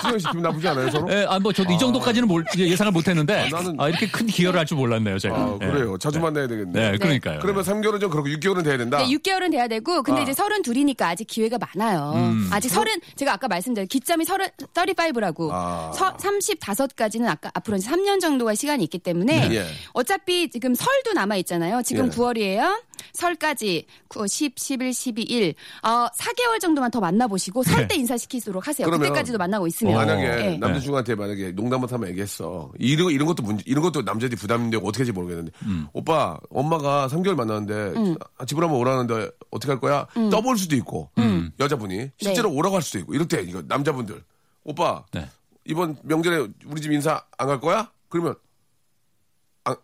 수영 0.00 0.18
씨 0.18 0.26
기분 0.28 0.42
나쁘지 0.42 0.68
않아요 0.68 0.90
서로? 0.90 1.12
예, 1.12 1.26
아, 1.28 1.38
뭐, 1.38 1.52
저도 1.52 1.72
이 1.72 1.78
정도까지는 1.78 2.26
몰- 2.28 2.44
예상을 2.56 2.92
못 2.92 3.06
했는데, 3.06 3.40
아, 3.40 3.48
나는- 3.48 3.80
아, 3.80 3.88
이렇게 3.88 4.08
큰 4.08 4.26
기여를 4.26 4.58
할 4.58 4.66
줄 4.66 4.76
몰랐네요, 4.78 5.18
제가. 5.18 5.34
아, 5.36 5.58
예. 5.62 5.66
그래요. 5.66 5.98
자주 5.98 6.20
만나야 6.20 6.46
되겠네. 6.46 6.90
네, 6.92 6.98
그러니까요. 6.98 7.40
그러면 7.40 7.64
3개월은 7.64 8.00
좀 8.00 8.10
그렇고 8.10 8.28
6개월은 8.28 8.62
돼야 8.64 8.76
된다. 8.76 8.98
네, 8.98 9.08
6개월은 9.08 9.50
돼야 9.50 9.66
되고, 9.68 10.02
근데 10.02 10.20
아. 10.20 10.22
이제 10.22 10.32
서른 10.32 10.62
둘이니까 10.62 11.08
아직 11.08 11.26
기회가 11.26 11.58
많아요. 11.58 12.12
음. 12.14 12.48
아직 12.52 12.68
서른, 12.68 12.92
제가 13.16 13.32
아까 13.34 13.48
말씀드린 13.48 13.88
기점이 13.88 14.24
서른, 14.24 14.46
35라고. 14.74 15.50
아. 15.52 15.90
35까지는 16.18 17.26
아까 17.28 17.50
앞으로 17.54 17.76
이제 17.76 17.90
3년 17.90 18.20
정도가 18.20 18.54
시간이 18.54 18.84
있기 18.84 18.98
때문에, 18.98 19.48
네. 19.48 19.56
예. 19.56 19.66
어차피 19.92 20.50
지금 20.50 20.74
설도 20.74 21.12
남아 21.14 21.36
있잖아요. 21.36 21.82
지금 21.82 22.06
예. 22.06 22.10
9월이에요. 22.10 22.82
설까지 23.12 23.86
9, 24.08 24.26
10, 24.26 24.58
11, 24.58 24.92
12, 24.94 25.22
1. 25.22 25.54
어, 25.82 26.06
4개월 26.16 26.60
정도만 26.60 26.90
더 26.90 27.00
만나보시고, 27.00 27.62
설때 27.62 27.94
인사시키도록 27.96 28.66
하세요. 28.66 28.86
네. 28.86 28.90
그러면 28.90 29.08
그때까지도 29.08 29.38
만나고 29.38 29.66
있으면. 29.66 29.94
만약에 29.94 30.22
예. 30.52 30.56
남자친구한테 30.58 31.14
만약에 31.14 31.52
농담을 31.52 31.90
하면 31.90 32.08
얘기했어. 32.10 32.70
이런 32.78 33.10
이런 33.10 33.26
것도 33.26 33.42
문제, 33.42 33.62
이런 33.66 33.82
것도 33.82 34.02
남자들이 34.02 34.36
부담인데 34.36 34.78
어떻게 34.78 34.98
할지 34.98 35.12
모르겠는데. 35.12 35.52
음. 35.62 35.86
오빠, 35.92 36.38
엄마가 36.50 37.08
3개월 37.08 37.34
만났는데 37.34 37.74
음. 37.98 38.16
아, 38.38 38.44
집으로 38.44 38.66
한번 38.66 38.80
오라는데 38.80 39.30
어떻게 39.50 39.72
할 39.72 39.80
거야? 39.80 40.06
떠볼 40.30 40.56
수도 40.58 40.76
있고 40.76 41.10
음. 41.18 41.50
여자분이 41.60 42.10
실제로 42.18 42.48
네. 42.50 42.56
오라고 42.56 42.76
할 42.76 42.82
수도 42.82 42.98
있고 42.98 43.14
이럴 43.14 43.26
때 43.28 43.42
이거 43.42 43.62
남자분들 43.66 44.22
오빠 44.64 45.04
네. 45.12 45.28
이번 45.64 45.96
명절에 46.02 46.48
우리 46.66 46.80
집 46.80 46.92
인사 46.92 47.22
안 47.38 47.48
갈 47.48 47.60
거야? 47.60 47.90
그러면 48.08 48.34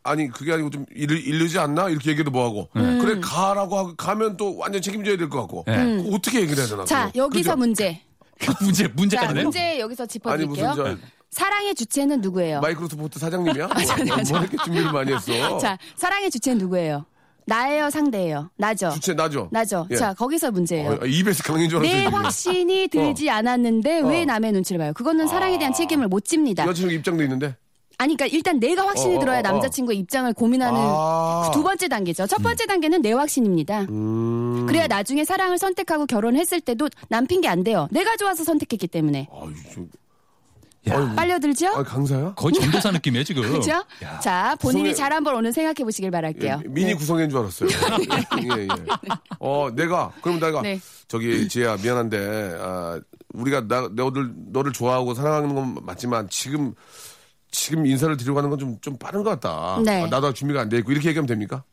아, 0.03 0.15
니 0.15 0.29
그게 0.29 0.53
아니고 0.53 0.71
좀 0.71 0.87
이르, 0.95 1.15
이르지 1.17 1.59
않나? 1.59 1.89
이렇게 1.89 2.11
얘기도 2.11 2.31
뭐하고 2.31 2.69
음. 2.77 2.99
그래 3.01 3.21
가라고 3.21 3.77
하고 3.79 3.95
가면 3.97 4.37
또 4.37 4.57
완전 4.57 4.81
책임져야 4.83 5.17
될 5.17 5.29
것 5.29 5.41
같고 5.41 5.65
네. 5.67 5.77
그거 6.03 6.17
어떻게 6.17 6.41
얘기를 6.41 6.59
해야 6.59 6.67
되나? 6.69 6.85
자, 6.85 7.07
그거? 7.09 7.25
여기서 7.25 7.51
그죠? 7.51 7.57
문제. 7.57 8.01
문제, 8.61 8.85
자, 8.85 8.93
문제까지 8.95 9.35
네 9.35 9.43
문제 9.43 9.81
여기서 9.81 10.03
아니 10.03 10.45
무슨 10.47 10.65
짚어드릴게요. 10.65 10.75
저 10.77 10.97
사랑의 11.31 11.75
주체는 11.75 12.21
누구예요? 12.21 12.61
마이크로소프트 12.61 13.19
사장님이야? 13.19 13.67
뭐, 13.69 13.75
아니, 13.77 14.11
아니. 14.13 14.31
뭐 14.31 14.41
이렇게 14.41 14.57
준비를 14.65 14.93
많이 14.93 15.13
했어? 15.13 15.59
자, 15.59 15.79
사랑의 15.97 16.31
주체는 16.31 16.59
누구예요? 16.59 17.05
나예요, 17.49 17.91
상대예요? 17.91 18.51
나죠. 18.57 18.91
주체 18.91 19.15
나죠? 19.15 19.49
나죠. 19.53 19.87
예. 19.93 19.97
자, 19.97 20.13
거기서 20.15 20.51
문제예요. 20.51 20.99
어, 21.01 21.07
EBS 21.07 21.45
강인 21.45 21.69
줄 21.71 21.79
알았어요. 21.79 22.01
내. 22.01 22.05
확신이 22.07 22.89
들지 22.89 23.31
않았는데 23.31 24.01
왜 24.01 24.23
어. 24.23 24.25
남의 24.25 24.51
눈치를 24.53 24.79
봐요? 24.81 24.93
그거는 24.95 25.29
사랑에 25.29 25.57
대한 25.57 25.73
책임을 25.73 26.09
못 26.09 26.25
집니다. 26.25 26.65
여자친구 26.67 26.93
입장도 26.95 27.23
있는데. 27.23 27.55
아니, 27.99 28.15
그러니까 28.17 28.27
일단 28.37 28.61
내가 28.61 28.87
확신이 28.87 29.15
어, 29.15 29.17
어, 29.17 29.21
들어야 29.21 29.37
어, 29.39 29.41
어. 29.41 29.43
남자친구의 29.43 29.99
입장을 29.99 30.33
고민하는 30.35 30.79
아. 30.83 31.49
그두 31.51 31.63
번째 31.63 31.89
단계죠. 31.89 32.27
첫 32.27 32.43
번째 32.43 32.67
단계는 32.67 33.01
내 33.03 33.13
확신입니다. 33.13 33.83
음. 33.89 34.67
그래야 34.67 34.87
나중에 34.87 35.25
사랑을 35.25 35.59
선택하고 35.59 36.07
결혼했을 36.07 36.61
때도 36.61 36.89
남 37.09 37.27
핑계 37.27 37.49
안 37.49 37.65
돼요. 37.65 37.89
내가 37.91 38.17
좋아서 38.17 38.45
선택했기 38.45 38.87
때문에. 38.89 39.29
아유, 39.33 39.53
좀. 39.73 39.89
야. 40.89 40.99
아유, 40.99 41.09
빨려들죠? 41.17 41.69
아, 41.69 41.83
강사야? 41.83 42.35
거의 42.35 42.53
전도사 42.55 42.91
느낌이에요, 42.93 43.25
지금. 43.25 43.43
그죠? 43.55 43.83
자, 44.23 44.55
본인이 44.61 44.91
구성에- 44.93 44.97
잘 44.97 45.13
한번 45.13 45.35
오늘 45.35 45.53
생각해 45.53 45.83
보시길 45.83 46.11
바랄게요. 46.13 46.61
예, 46.65 46.69
미니 46.69 46.89
네. 46.89 46.95
구성인 46.95 47.29
줄 47.29 47.41
알았어요. 47.41 47.69
예, 48.57 48.63
예. 48.63 48.69
어, 49.41 49.69
내가, 49.75 50.13
그럼 50.21 50.39
내가, 50.39 50.63
네. 50.63 50.79
저기, 51.09 51.49
지혜야, 51.49 51.79
미안한데, 51.83 52.57
아, 52.61 53.01
우리가 53.35 53.67
나, 53.67 53.89
너를, 53.91 54.31
너를 54.53 54.73
좋아하고 54.73 55.15
사랑하는 55.15 55.55
건 55.57 55.77
맞지만, 55.83 56.29
지금, 56.29 56.75
지금 57.57 57.87
인사를 57.87 58.15
드리고 58.19 58.35
가는 58.35 58.51
건 58.51 58.59
좀, 58.59 58.79
좀 58.81 58.99
빠른 58.99 59.23
것 59.23 59.31
같다. 59.31 59.81
네. 59.83 60.03
아, 60.03 60.07
나도 60.09 60.33
준비가 60.35 60.61
안 60.61 60.69
돼 60.69 60.79
있고, 60.79 60.93
이렇게 60.93 61.09
얘기하면 61.09 61.27
됩니까? 61.27 61.65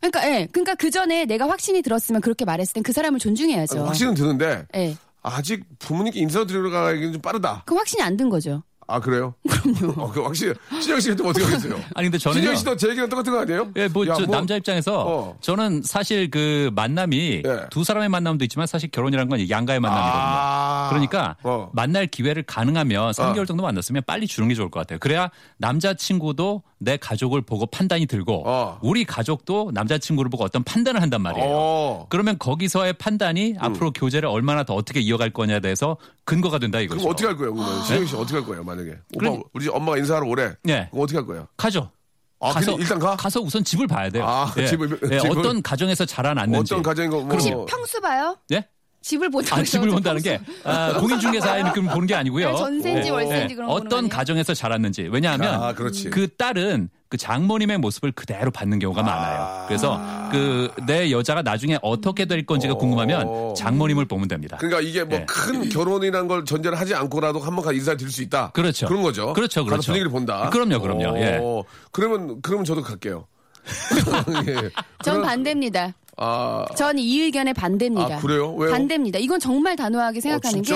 그러니까, 0.00 0.28
예. 0.30 0.46
그러니까 0.52 0.74
그 0.74 0.90
전에 0.90 1.24
내가 1.24 1.48
확신이 1.48 1.80
들었으면 1.82 2.20
그렇게 2.20 2.44
말했을 2.44 2.74
땐 2.74 2.82
그 2.82 2.92
사람을 2.92 3.18
존중해야죠. 3.18 3.78
아니, 3.78 3.86
확신은 3.86 4.14
드는데, 4.14 4.66
예. 4.76 4.96
아직 5.22 5.64
부모님께 5.78 6.20
인사 6.20 6.44
드리러 6.46 6.70
가기는 6.70 7.14
좀 7.14 7.22
빠르다. 7.22 7.62
그 7.66 7.74
확신이 7.74 8.02
안 8.02 8.16
든 8.16 8.28
거죠. 8.28 8.62
아, 8.90 8.98
그래요? 9.00 9.34
그럼요. 9.46 10.02
어, 10.02 10.10
그 10.10 10.22
확실히, 10.22 10.54
신영 10.80 10.98
씨가 10.98 11.14
또 11.16 11.28
어떻게 11.28 11.44
하겠어요? 11.44 11.74
아니, 11.94 12.06
근데 12.06 12.16
저는요. 12.16 12.40
신영 12.40 12.56
씨도 12.56 12.76
제 12.76 12.88
얘기랑 12.88 13.10
똑같은 13.10 13.32
거 13.32 13.40
아니에요? 13.40 13.70
예, 13.76 13.86
뭐, 13.88 14.06
야, 14.08 14.14
저 14.14 14.24
남자 14.24 14.56
입장에서 14.56 15.04
어. 15.06 15.36
저는 15.42 15.82
사실 15.84 16.30
그 16.30 16.70
만남이 16.74 17.42
예. 17.44 17.66
두 17.70 17.84
사람의 17.84 18.08
만남도 18.08 18.44
있지만 18.46 18.66
사실 18.66 18.90
결혼이라는 18.90 19.28
건 19.28 19.48
양가의 19.50 19.78
만남이거든요. 19.78 20.22
아. 20.24 20.88
그러니까 20.88 21.36
어. 21.42 21.70
만날 21.74 22.06
기회를 22.06 22.44
가능하면 22.44 23.12
3개월 23.12 23.42
어. 23.42 23.44
정도 23.44 23.62
만났으면 23.62 24.02
빨리 24.06 24.26
주는 24.26 24.48
게 24.48 24.54
좋을 24.54 24.70
것 24.70 24.80
같아요. 24.80 24.98
그래야 24.98 25.30
남자 25.58 25.92
친구도 25.92 26.62
내 26.78 26.96
가족을 26.96 27.42
보고 27.42 27.66
판단이 27.66 28.06
들고 28.06 28.44
어. 28.46 28.78
우리 28.82 29.04
가족도 29.04 29.72
남자 29.74 29.98
친구를 29.98 30.30
보고 30.30 30.44
어떤 30.44 30.62
판단을 30.62 31.02
한단 31.02 31.20
말이에요. 31.22 31.46
어. 31.50 32.06
그러면 32.08 32.38
거기서의 32.38 32.94
판단이 32.94 33.56
앞으로 33.58 33.92
교제를 33.92 34.28
얼마나 34.28 34.62
더 34.62 34.74
어떻게 34.74 35.00
이어갈 35.00 35.30
거냐에 35.30 35.60
대해서 35.60 35.96
근거가 36.24 36.58
된다 36.58 36.80
이거죠. 36.80 37.00
그럼 37.00 37.12
어떻게 37.12 37.26
할 37.26 37.36
거예요, 37.36 37.54
그러면? 37.54 37.84
신영 37.84 38.06
씨 38.06 38.14
어떻게 38.14 38.34
할 38.36 38.44
거예요, 38.44 38.62
만 38.62 38.77
약에? 38.78 38.98
오빠, 39.14 39.28
네? 39.30 39.42
우리 39.52 39.64
집 39.64 39.74
엄마가 39.74 39.98
인사하러 39.98 40.26
오래. 40.26 40.54
네. 40.62 40.88
그럼 40.90 41.04
어떻게 41.04 41.18
할 41.18 41.26
거예요? 41.26 41.48
가죠. 41.56 41.90
아, 42.40 42.52
가서 42.52 42.72
일단 42.78 42.98
가? 43.00 43.16
가서 43.16 43.40
우선 43.40 43.64
집을 43.64 43.86
봐야 43.88 44.08
돼요. 44.10 44.24
아, 44.24 44.52
예. 44.58 44.66
집을- 44.66 45.12
예, 45.12 45.18
집을- 45.18 45.38
어떤 45.38 45.60
가정에서 45.60 46.04
자라났는지. 46.04 46.72
어떤 46.74 46.82
가정인 46.84 47.10
거, 47.10 47.18
뭐. 47.20 47.28
그럼- 47.36 47.66
평수 47.66 48.00
봐요? 48.00 48.36
예? 48.52 48.68
집을 49.00 49.30
본다. 49.30 49.56
아, 49.56 49.62
집을 49.62 49.88
본다는 49.90 50.20
게 50.22 50.40
아, 50.64 50.92
공인중개사의 51.00 51.64
느낌을 51.64 51.92
보는 51.92 52.06
게 52.06 52.14
아니고요. 52.14 52.50
네, 52.50 52.56
전세인지 52.56 53.08
예. 53.08 53.12
월세인지 53.12 53.52
예. 53.52 53.54
그런 53.54 53.68
거 53.68 53.74
어떤? 53.74 54.08
가정에서 54.08 54.54
자랐는지. 54.54 55.08
왜냐하면 55.10 55.54
아, 55.62 55.72
그렇지. 55.72 56.10
그 56.10 56.28
딸은 56.36 56.90
그 57.08 57.16
장모님의 57.16 57.78
모습을 57.78 58.12
그대로 58.12 58.50
받는 58.50 58.78
경우가 58.80 59.02
많아요. 59.02 59.64
그래서 59.66 59.98
그 60.30 60.68
내 60.86 61.10
여자가 61.10 61.42
나중에 61.42 61.78
어떻게 61.82 62.24
될 62.26 62.44
건지가 62.44 62.74
궁금하면 62.74 63.54
장모님을 63.54 64.04
보면 64.06 64.28
됩니다. 64.28 64.56
그러니까 64.58 64.80
이게 64.82 65.04
뭐 65.04 65.18
예. 65.18 65.24
큰 65.26 65.68
결혼이라는 65.68 66.28
걸 66.28 66.44
전제를 66.44 66.78
하지 66.78 66.94
않고라도 66.94 67.38
한번 67.40 67.64
가 67.64 67.72
인사를 67.72 67.96
드릴 67.96 68.10
수 68.12 68.22
있다. 68.22 68.50
그렇죠. 68.50 68.86
그런 68.88 69.02
거죠. 69.02 69.32
그렇죠, 69.32 69.64
그렇죠. 69.64 69.86
분위기를 69.86 70.10
본다. 70.10 70.50
그럼요, 70.50 70.80
그럼요. 70.80 71.18
예. 71.18 71.38
어, 71.42 71.62
그러면 71.92 72.40
그러면 72.42 72.64
저도 72.64 72.82
갈게요. 72.82 73.26
예. 74.48 74.54
전 75.02 75.14
그런- 75.14 75.22
반대입니다. 75.22 75.94
아, 76.18 76.64
전이 76.76 77.02
의견에 77.20 77.52
반대입니다. 77.52 78.16
아, 78.16 78.20
그래요? 78.20 78.52
왜요? 78.54 78.72
반대입니다. 78.72 79.18
이건 79.18 79.40
정말 79.40 79.76
단호하게 79.76 80.20
생각하는 80.20 80.58
어? 80.60 80.62
게 80.62 80.74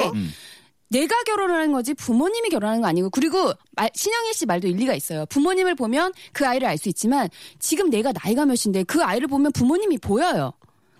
내가 0.88 1.14
결혼을 1.24 1.54
하는 1.54 1.72
거지 1.72 1.94
부모님이 1.94 2.50
결혼하는 2.50 2.82
거 2.82 2.86
아니고 2.88 3.08
그리고 3.10 3.52
말- 3.76 3.90
신영일 3.94 4.34
씨 4.34 4.44
말도 4.46 4.68
일리가 4.68 4.94
있어요. 4.94 5.24
부모님을 5.26 5.74
보면 5.74 6.12
그 6.32 6.46
아이를 6.46 6.68
알 6.68 6.76
수 6.76 6.88
있지만 6.90 7.28
지금 7.58 7.88
내가 7.90 8.12
나이가 8.12 8.44
몇인데 8.44 8.84
그 8.84 9.02
아이를 9.02 9.26
보면 9.28 9.52
부모님이 9.52 9.98
보여요. 9.98 10.52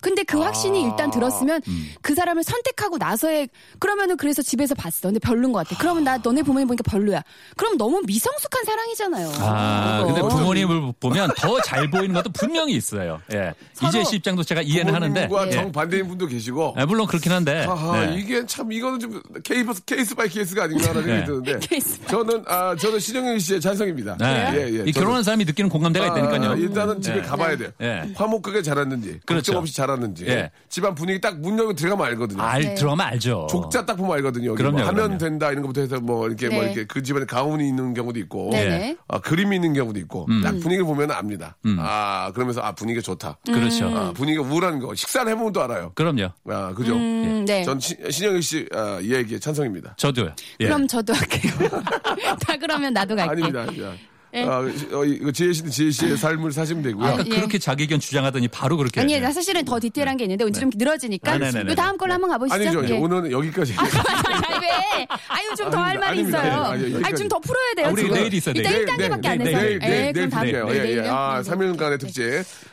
근데 0.03 0.23
그 0.25 0.39
확신이 0.39 0.83
일단 0.83 1.11
들었으면 1.11 1.63
그 2.03 2.15
사람을 2.15 2.43
선택하고 2.43 2.99
나서의 2.99 3.49
그러면은 3.79 4.17
그래서 4.19 4.43
집에서 4.43 4.75
봤어. 4.75 5.09
근데 5.09 5.19
별론 5.21 5.53
것 5.53 5.67
같아. 5.67 5.81
그러면 5.81 6.05
나 6.05 6.19
너네 6.19 6.43
부모님 6.43 6.67
보니까 6.69 6.83
별로야. 6.91 7.23
그럼 7.57 7.79
너무 7.79 8.03
미성숙한 8.05 8.65
사랑이잖아요. 8.65 9.33
아, 9.39 10.01
이거. 10.03 10.13
근데 10.13 10.21
부모님을 10.29 10.93
보면 11.01 11.31
더 11.39 11.61
잘 11.63 11.89
보이는 11.89 12.13
것도 12.15 12.31
분명히 12.33 12.75
있어요. 12.75 13.21
예. 13.33 13.55
서로- 13.73 13.89
지혜 13.91 14.05
씨 14.05 14.17
입장도 14.17 14.43
제가 14.43 14.61
이해는 14.63 14.93
하는데. 14.95 15.29
부모님과 15.29 15.47
예. 15.47 15.63
정반대인 15.63 16.09
분도 16.09 16.27
계시고. 16.27 16.75
아, 16.77 16.85
물론 16.85 17.07
그렇긴 17.07 17.31
한데. 17.31 17.65
하하, 17.65 18.07
네. 18.07 18.17
이게 18.19 18.45
참 18.47 18.73
이거는 18.73 18.99
좀 18.99 19.23
case 19.45 19.85
case 19.85 20.15
by 20.17 20.29
case가 20.29 20.65
아닌가라는 20.65 21.03
생각이 21.03 21.21
네. 21.21 21.25
드는데. 21.25 21.59
케이스 21.67 22.05
저는 22.09 22.43
아 22.49 22.75
저는 22.77 22.99
신영일 22.99 23.39
씨에 23.41 23.61
찬성입니다. 23.61 24.17
네. 24.19 24.53
예, 24.55 24.59
예. 24.81 24.85
이 24.85 24.91
저는- 24.91 24.95
결혼한 24.95 25.23
사람이 25.23 25.45
느끼는 25.45 25.71
공감대가 25.71 26.07
있다니까요. 26.09 26.51
아, 26.51 26.55
일단은 26.57 27.01
집에 27.01 27.21
네. 27.21 27.23
가봐야 27.23 27.57
돼요. 27.57 27.71
네. 27.79 28.11
화목하게 28.17 28.63
자랐는지, 28.63 29.21
그렇죠. 29.25 29.53
걱정 29.53 29.57
없이 29.59 29.75
자랐는지. 29.77 29.92
알았는지. 29.93 30.27
예. 30.29 30.51
집안 30.69 30.95
분위기 30.95 31.21
딱 31.21 31.37
문 31.39 31.59
열고 31.59 31.75
들어가면 31.75 32.07
알거든요. 32.07 32.43
알 32.43 32.63
네. 32.63 32.75
들어가면 32.75 33.07
알죠. 33.07 33.47
족자 33.51 33.85
딱 33.87 33.97
보면 33.97 34.13
알거든요. 34.17 34.51
여기 34.51 34.57
그럼요, 34.57 34.79
뭐 34.79 34.87
하면 34.87 34.95
그럼요. 34.95 35.19
된다 35.19 35.51
이런 35.51 35.63
것부터 35.63 35.81
해서 35.83 36.01
뭐 36.01 36.27
이렇게 36.29 36.49
뭐 36.49 36.61
네. 36.63 36.67
이렇게 36.73 36.85
그 36.87 37.03
집안에 37.03 37.25
가훈이 37.27 37.67
있는 37.69 37.95
경우도 37.95 38.19
있고. 38.21 38.51
네네. 38.53 38.97
아, 39.09 39.19
그림이 39.21 39.57
있는 39.57 39.73
경우도 39.75 39.99
있고. 40.01 40.27
음. 40.31 40.41
딱 40.43 40.51
분위기를 40.53 40.85
보면 40.85 41.11
압니다. 41.11 41.57
아, 41.79 42.31
그러면서 42.35 42.61
아, 42.63 42.73
분위기가 42.73 43.03
좋다. 43.03 43.39
그렇죠. 43.47 43.87
아, 43.97 44.13
분위기가 44.13 44.43
우울한 44.45 44.79
거. 44.79 44.95
식사를 44.95 45.31
해보면 45.33 45.53
또 45.53 45.63
알아요. 45.63 45.93
그럼요. 45.95 46.29
아, 46.49 46.73
그죠? 46.75 46.95
음, 46.95 47.45
네. 47.47 47.65
전 47.65 47.81
시- 47.81 47.97
신영일 48.11 48.43
씨, 48.43 48.67
아, 48.75 48.99
이 49.03 49.13
얘기에 49.13 49.39
찬성입니다. 49.39 49.95
저도요. 49.97 50.33
예. 50.61 50.65
그럼 50.67 50.87
저도 50.87 51.13
할게요. 51.13 51.53
다 52.41 52.57
그러면 52.61 52.93
나도 52.93 53.15
갈게. 53.17 53.31
아닙니다, 53.31 53.61
아닙니다. 53.63 53.93
예. 54.35 54.45
아, 54.45 54.61
어, 54.61 55.05
이거 55.05 55.31
지혜 55.31 55.53
씨는 55.53 55.71
지혜 55.71 55.91
씨의 55.91 56.17
삶을 56.17 56.53
사시면 56.53 56.83
되고요. 56.83 57.07
아까 57.07 57.25
예. 57.27 57.29
그렇게 57.37 57.59
자기 57.59 57.83
의견 57.83 58.01
주장하더니 58.01 58.49
바로 58.49 58.77
그렇게. 58.79 59.01
아니, 59.01 59.13
예. 59.13 59.21
나 59.21 59.31
사실은 59.31 59.65
더 59.65 59.79
디테일한 59.79 60.17
게 60.17 60.25
있는데 60.25 60.45
오늘 60.45 60.59
좀 60.59 60.71
늘어지니까 60.75 61.33
아, 61.33 61.39
네네네. 61.39 61.65
그 61.65 61.75
다음 61.75 61.99
걸로 61.99 62.15
한번 62.15 62.31
가보시죠. 62.31 62.55
아니죠. 62.55 62.95
예. 62.95 62.99
오늘은 62.99 63.31
여기까지. 63.31 63.73
왜? 63.73 65.07
아유, 65.29 65.55
좀 65.57 65.71
더 65.71 65.79
할. 65.79 65.99
말이 65.99 66.21
아닙니다. 66.21 66.39
있어요. 66.47 66.63
아니, 67.05 67.15
좀 67.17 67.29
더 67.29 67.39
풀어야 67.39 67.75
돼요. 67.77 67.87
아, 67.87 67.91
우리 67.91 68.03
지금. 68.03 68.15
내일 68.17 68.35
있어요, 68.35 68.55
이따 68.57 68.71
내일. 68.71 68.87
1단계밖에 68.87 69.27
안 69.27 69.41
해서. 69.41 69.59
내일, 69.59 69.79
내일, 69.79 69.83
예, 69.83 69.89
내일 69.89 70.13
그럼 70.13 70.31
다음 70.31 70.43
드릴게요. 70.47 70.67
네, 70.67 70.75
예, 70.91 70.97
예. 70.97 71.09
아, 71.09 71.43
네, 71.43 71.51
네. 71.51 71.57
3일간의 71.57 72.01
특집. 72.01 72.23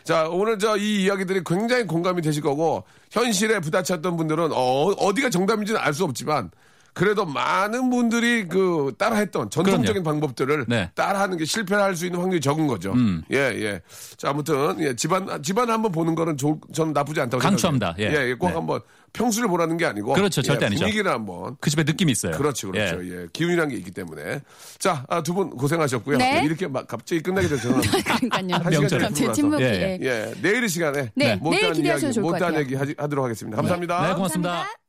자, 0.04 0.28
오늘 0.30 0.58
저 0.60 0.78
이 0.78 1.04
이야기들이 1.04 1.41
굉장히 1.45 1.84
공감이 1.86 2.22
되실 2.22 2.41
거고, 2.41 2.84
현실에 3.12 3.60
부딪혔던 3.60 4.15
분들은 4.17 4.52
어, 4.54 4.86
어디가 4.91 5.30
정답인지는 5.30 5.80
알 5.80 5.93
수 5.93 6.04
없지만, 6.06 6.52
그래도 6.93 7.25
많은 7.25 7.89
분들이 7.89 8.47
그 8.47 8.93
따라했던 8.97 9.49
전통적인 9.49 10.04
방법들을 10.04 10.65
네. 10.67 10.91
따라하는 10.95 11.38
게 11.38 11.45
실패할 11.45 11.95
수 11.95 12.06
있는 12.06 12.19
확률이 12.19 12.41
적은 12.41 12.67
거죠. 12.67 12.93
음. 12.93 13.23
예, 13.32 13.38
예. 13.38 13.82
자, 14.17 14.30
아무튼 14.30 14.75
예, 14.80 14.95
집안 14.95 15.41
집안 15.43 15.69
한번 15.69 15.91
보는 15.91 16.15
거는 16.15 16.38
좋, 16.38 16.60
저는 16.73 16.93
나쁘지 16.93 17.21
않다고 17.21 17.41
강추합니다. 17.41 17.93
생각해요. 17.97 18.19
예. 18.19 18.25
예, 18.25 18.30
예, 18.30 18.34
꼭 18.34 18.47
네. 18.49 18.54
한번 18.56 18.82
평수를 19.13 19.47
보라는 19.49 19.78
게 19.78 19.86
아니고 19.86 20.13
그렇죠. 20.13 20.41
절대 20.41 20.63
예, 20.63 20.67
아니죠. 20.67 20.82
분위기를 20.82 21.12
한번 21.12 21.56
그 21.60 21.69
집에 21.69 21.84
느낌이 21.84 22.12
있어요. 22.12 22.34
그렇죠, 22.38 22.71
그렇죠. 22.71 23.04
예. 23.06 23.28
기운이라는 23.34 23.69
게 23.71 23.78
있기 23.78 23.91
때문에. 23.91 24.41
자, 24.78 25.06
아, 25.10 25.23
두 25.23 25.34
분 25.34 25.49
고생하셨고요. 25.52 26.17
네. 26.17 26.39
예, 26.41 26.45
이렇게 26.45 26.67
막 26.67 26.88
갑자기 26.88 27.21
끝나게 27.21 27.47
돼서 27.47 27.69
그러니까요. 27.80 28.60
한 28.62 28.73
시간. 28.73 28.99
갑자기 28.99 29.34
침묵이. 29.34 29.63
예, 29.63 29.97
예. 30.02 30.06
예, 30.06 30.34
내일 30.41 30.63
이 30.63 30.67
시간에 30.69 31.12
네, 31.15 31.36
못다한 31.38 31.62
내일 31.62 31.73
기대하셔도 31.73 32.06
이야기, 32.08 32.13
좋을 32.15 32.23
것 32.23 32.32
못다한 32.32 32.54
같아요. 32.54 32.60
얘기 32.65 32.93
하도록 32.97 33.25
하겠습니다. 33.25 33.56
감사합니다. 33.56 34.08
네, 34.08 34.13
고맙습니다. 34.15 34.88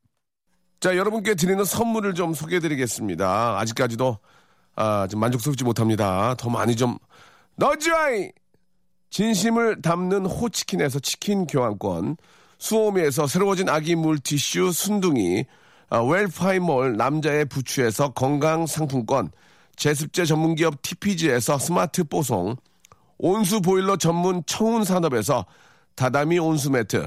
자, 0.80 0.96
여러분께 0.96 1.34
드리는 1.34 1.62
선물을 1.62 2.14
좀 2.14 2.32
소개해 2.32 2.58
드리겠습니다. 2.58 3.58
아직까지도 3.58 4.16
아, 4.76 5.06
좀 5.10 5.20
만족스럽지 5.20 5.62
못합니다. 5.62 6.34
더 6.38 6.48
많이 6.48 6.74
좀 6.74 6.96
넣어줘이! 7.56 8.32
진심을 9.10 9.82
담는 9.82 10.24
호치킨에서 10.24 11.00
치킨 11.00 11.46
교환권, 11.46 12.16
수오미에서 12.58 13.26
새로워진 13.26 13.68
아기 13.68 13.94
물티슈 13.94 14.72
순둥이, 14.72 15.44
아, 15.90 15.98
웰파이몰 15.98 16.96
남자의 16.96 17.44
부추에서 17.44 18.14
건강 18.14 18.66
상품권, 18.66 19.32
제습제 19.76 20.24
전문기업 20.24 20.80
TPG에서 20.80 21.58
스마트 21.58 22.04
뽀송, 22.04 22.56
온수 23.18 23.60
보일러 23.60 23.96
전문 23.96 24.42
청운 24.46 24.84
산업에서 24.84 25.44
다다미 25.94 26.38
온수 26.38 26.70
매트, 26.70 27.06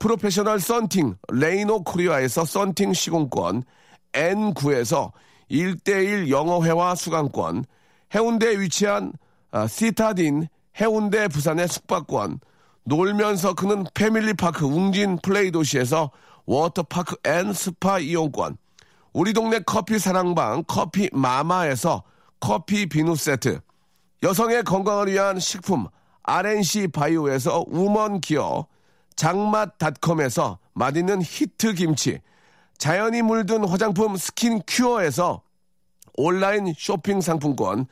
프로페셔널 0.00 0.60
썬팅 0.60 1.16
레이노 1.28 1.84
코리아에서 1.84 2.44
썬팅 2.44 2.92
시공권, 2.92 3.62
N9에서 4.12 5.12
1대1 5.50 6.28
영어회화 6.28 6.94
수강권, 6.94 7.64
해운대에 8.14 8.58
위치한 8.60 9.12
아, 9.50 9.66
시타딘 9.66 10.48
해운대 10.80 11.28
부산의 11.28 11.68
숙박권, 11.68 12.40
놀면서 12.84 13.54
크는 13.54 13.84
패밀리파크 13.94 14.66
웅진 14.66 15.18
플레이 15.22 15.50
도시에서 15.50 16.10
워터파크 16.46 17.16
and 17.24 17.52
스파 17.52 17.98
이용권, 17.98 18.56
우리 19.12 19.32
동네 19.32 19.60
커피 19.60 19.98
사랑방 19.98 20.64
커피 20.66 21.08
마마에서 21.12 22.02
커피 22.40 22.86
비누 22.86 23.14
세트, 23.14 23.60
여성의 24.22 24.64
건강을 24.64 25.12
위한 25.12 25.38
식품 25.38 25.86
RNC 26.24 26.88
바이오에서 26.88 27.64
우먼 27.68 28.20
기어, 28.20 28.66
장맛닷컴에서 29.16 30.58
맛있는 30.72 31.22
히트 31.22 31.74
김치, 31.74 32.20
자연이 32.78 33.22
물든 33.22 33.66
화장품 33.68 34.16
스킨 34.16 34.60
큐어에서 34.66 35.42
온라인 36.16 36.72
쇼핑 36.76 37.20
상품권, 37.20 37.86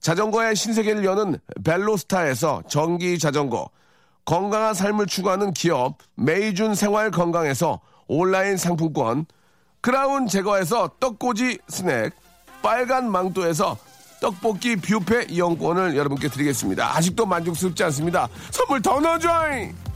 자전거의 0.00 0.54
신세계를 0.54 1.04
여는 1.04 1.38
벨로스타에서 1.64 2.62
전기 2.68 3.18
자전거, 3.18 3.68
건강한 4.24 4.74
삶을 4.74 5.06
추구하는 5.06 5.52
기업 5.52 5.98
메이준 6.14 6.74
생활 6.74 7.10
건강에서 7.10 7.80
온라인 8.06 8.56
상품권, 8.56 9.26
크라운 9.80 10.26
제거에서 10.26 10.90
떡꼬지 11.00 11.58
스낵, 11.68 12.12
빨간 12.62 13.10
망토에서 13.10 13.76
떡볶이 14.20 14.76
뷔페 14.76 15.26
이용권을 15.30 15.96
여러분께 15.96 16.28
드리겠습니다. 16.28 16.96
아직도 16.96 17.24
만족스럽지 17.24 17.84
않습니다. 17.84 18.28
선물 18.50 18.82
더 18.82 19.00
넣어줘잉! 19.00 19.87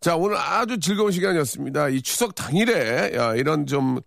자, 0.00 0.14
오늘 0.16 0.36
아주 0.36 0.78
즐거운 0.78 1.10
시간이었습니다. 1.10 1.88
이 1.88 2.02
추석 2.02 2.34
당일에 2.34 3.12
야, 3.16 3.34
이런 3.34 3.66
좀 3.66 3.98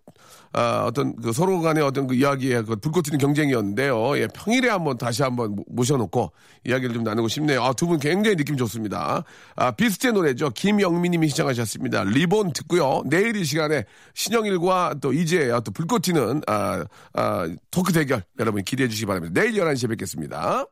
아, 0.54 0.84
어떤 0.86 1.14
그 1.16 1.32
서로 1.32 1.60
간의 1.60 1.82
어떤 1.82 2.06
그 2.06 2.14
이야기에 2.14 2.62
그 2.62 2.76
불꽃 2.76 3.02
튀는 3.02 3.18
경쟁이었는데요. 3.18 4.18
예, 4.18 4.26
평일에 4.28 4.68
한번 4.68 4.98
다시 4.98 5.22
한번 5.22 5.54
모- 5.54 5.64
모셔놓고 5.68 6.32
이야기를 6.66 6.94
좀 6.94 7.04
나누고 7.04 7.28
싶네요. 7.28 7.62
아, 7.62 7.72
두 7.72 7.86
분 7.86 7.98
굉장히 7.98 8.36
느낌 8.36 8.56
좋습니다. 8.56 9.22
아, 9.56 9.70
비스트의 9.70 10.12
노래죠. 10.14 10.50
김영미님이 10.50 11.28
시청하셨습니다. 11.28 12.04
리본 12.04 12.52
듣고요. 12.54 13.02
내일 13.06 13.36
이 13.36 13.44
시간에 13.44 13.84
신영일과 14.14 14.96
또 15.00 15.12
이재의 15.12 15.52
또 15.64 15.70
불꽃 15.72 16.02
튀는 16.02 16.42
아, 16.46 16.84
아, 17.14 17.48
토크 17.70 17.92
대결 17.92 18.22
여러분 18.38 18.62
기대해 18.62 18.88
주시기 18.88 19.06
바랍니다. 19.06 19.38
내일 19.40 19.54
11시에 19.54 19.88
뵙겠습니다. 19.90 20.66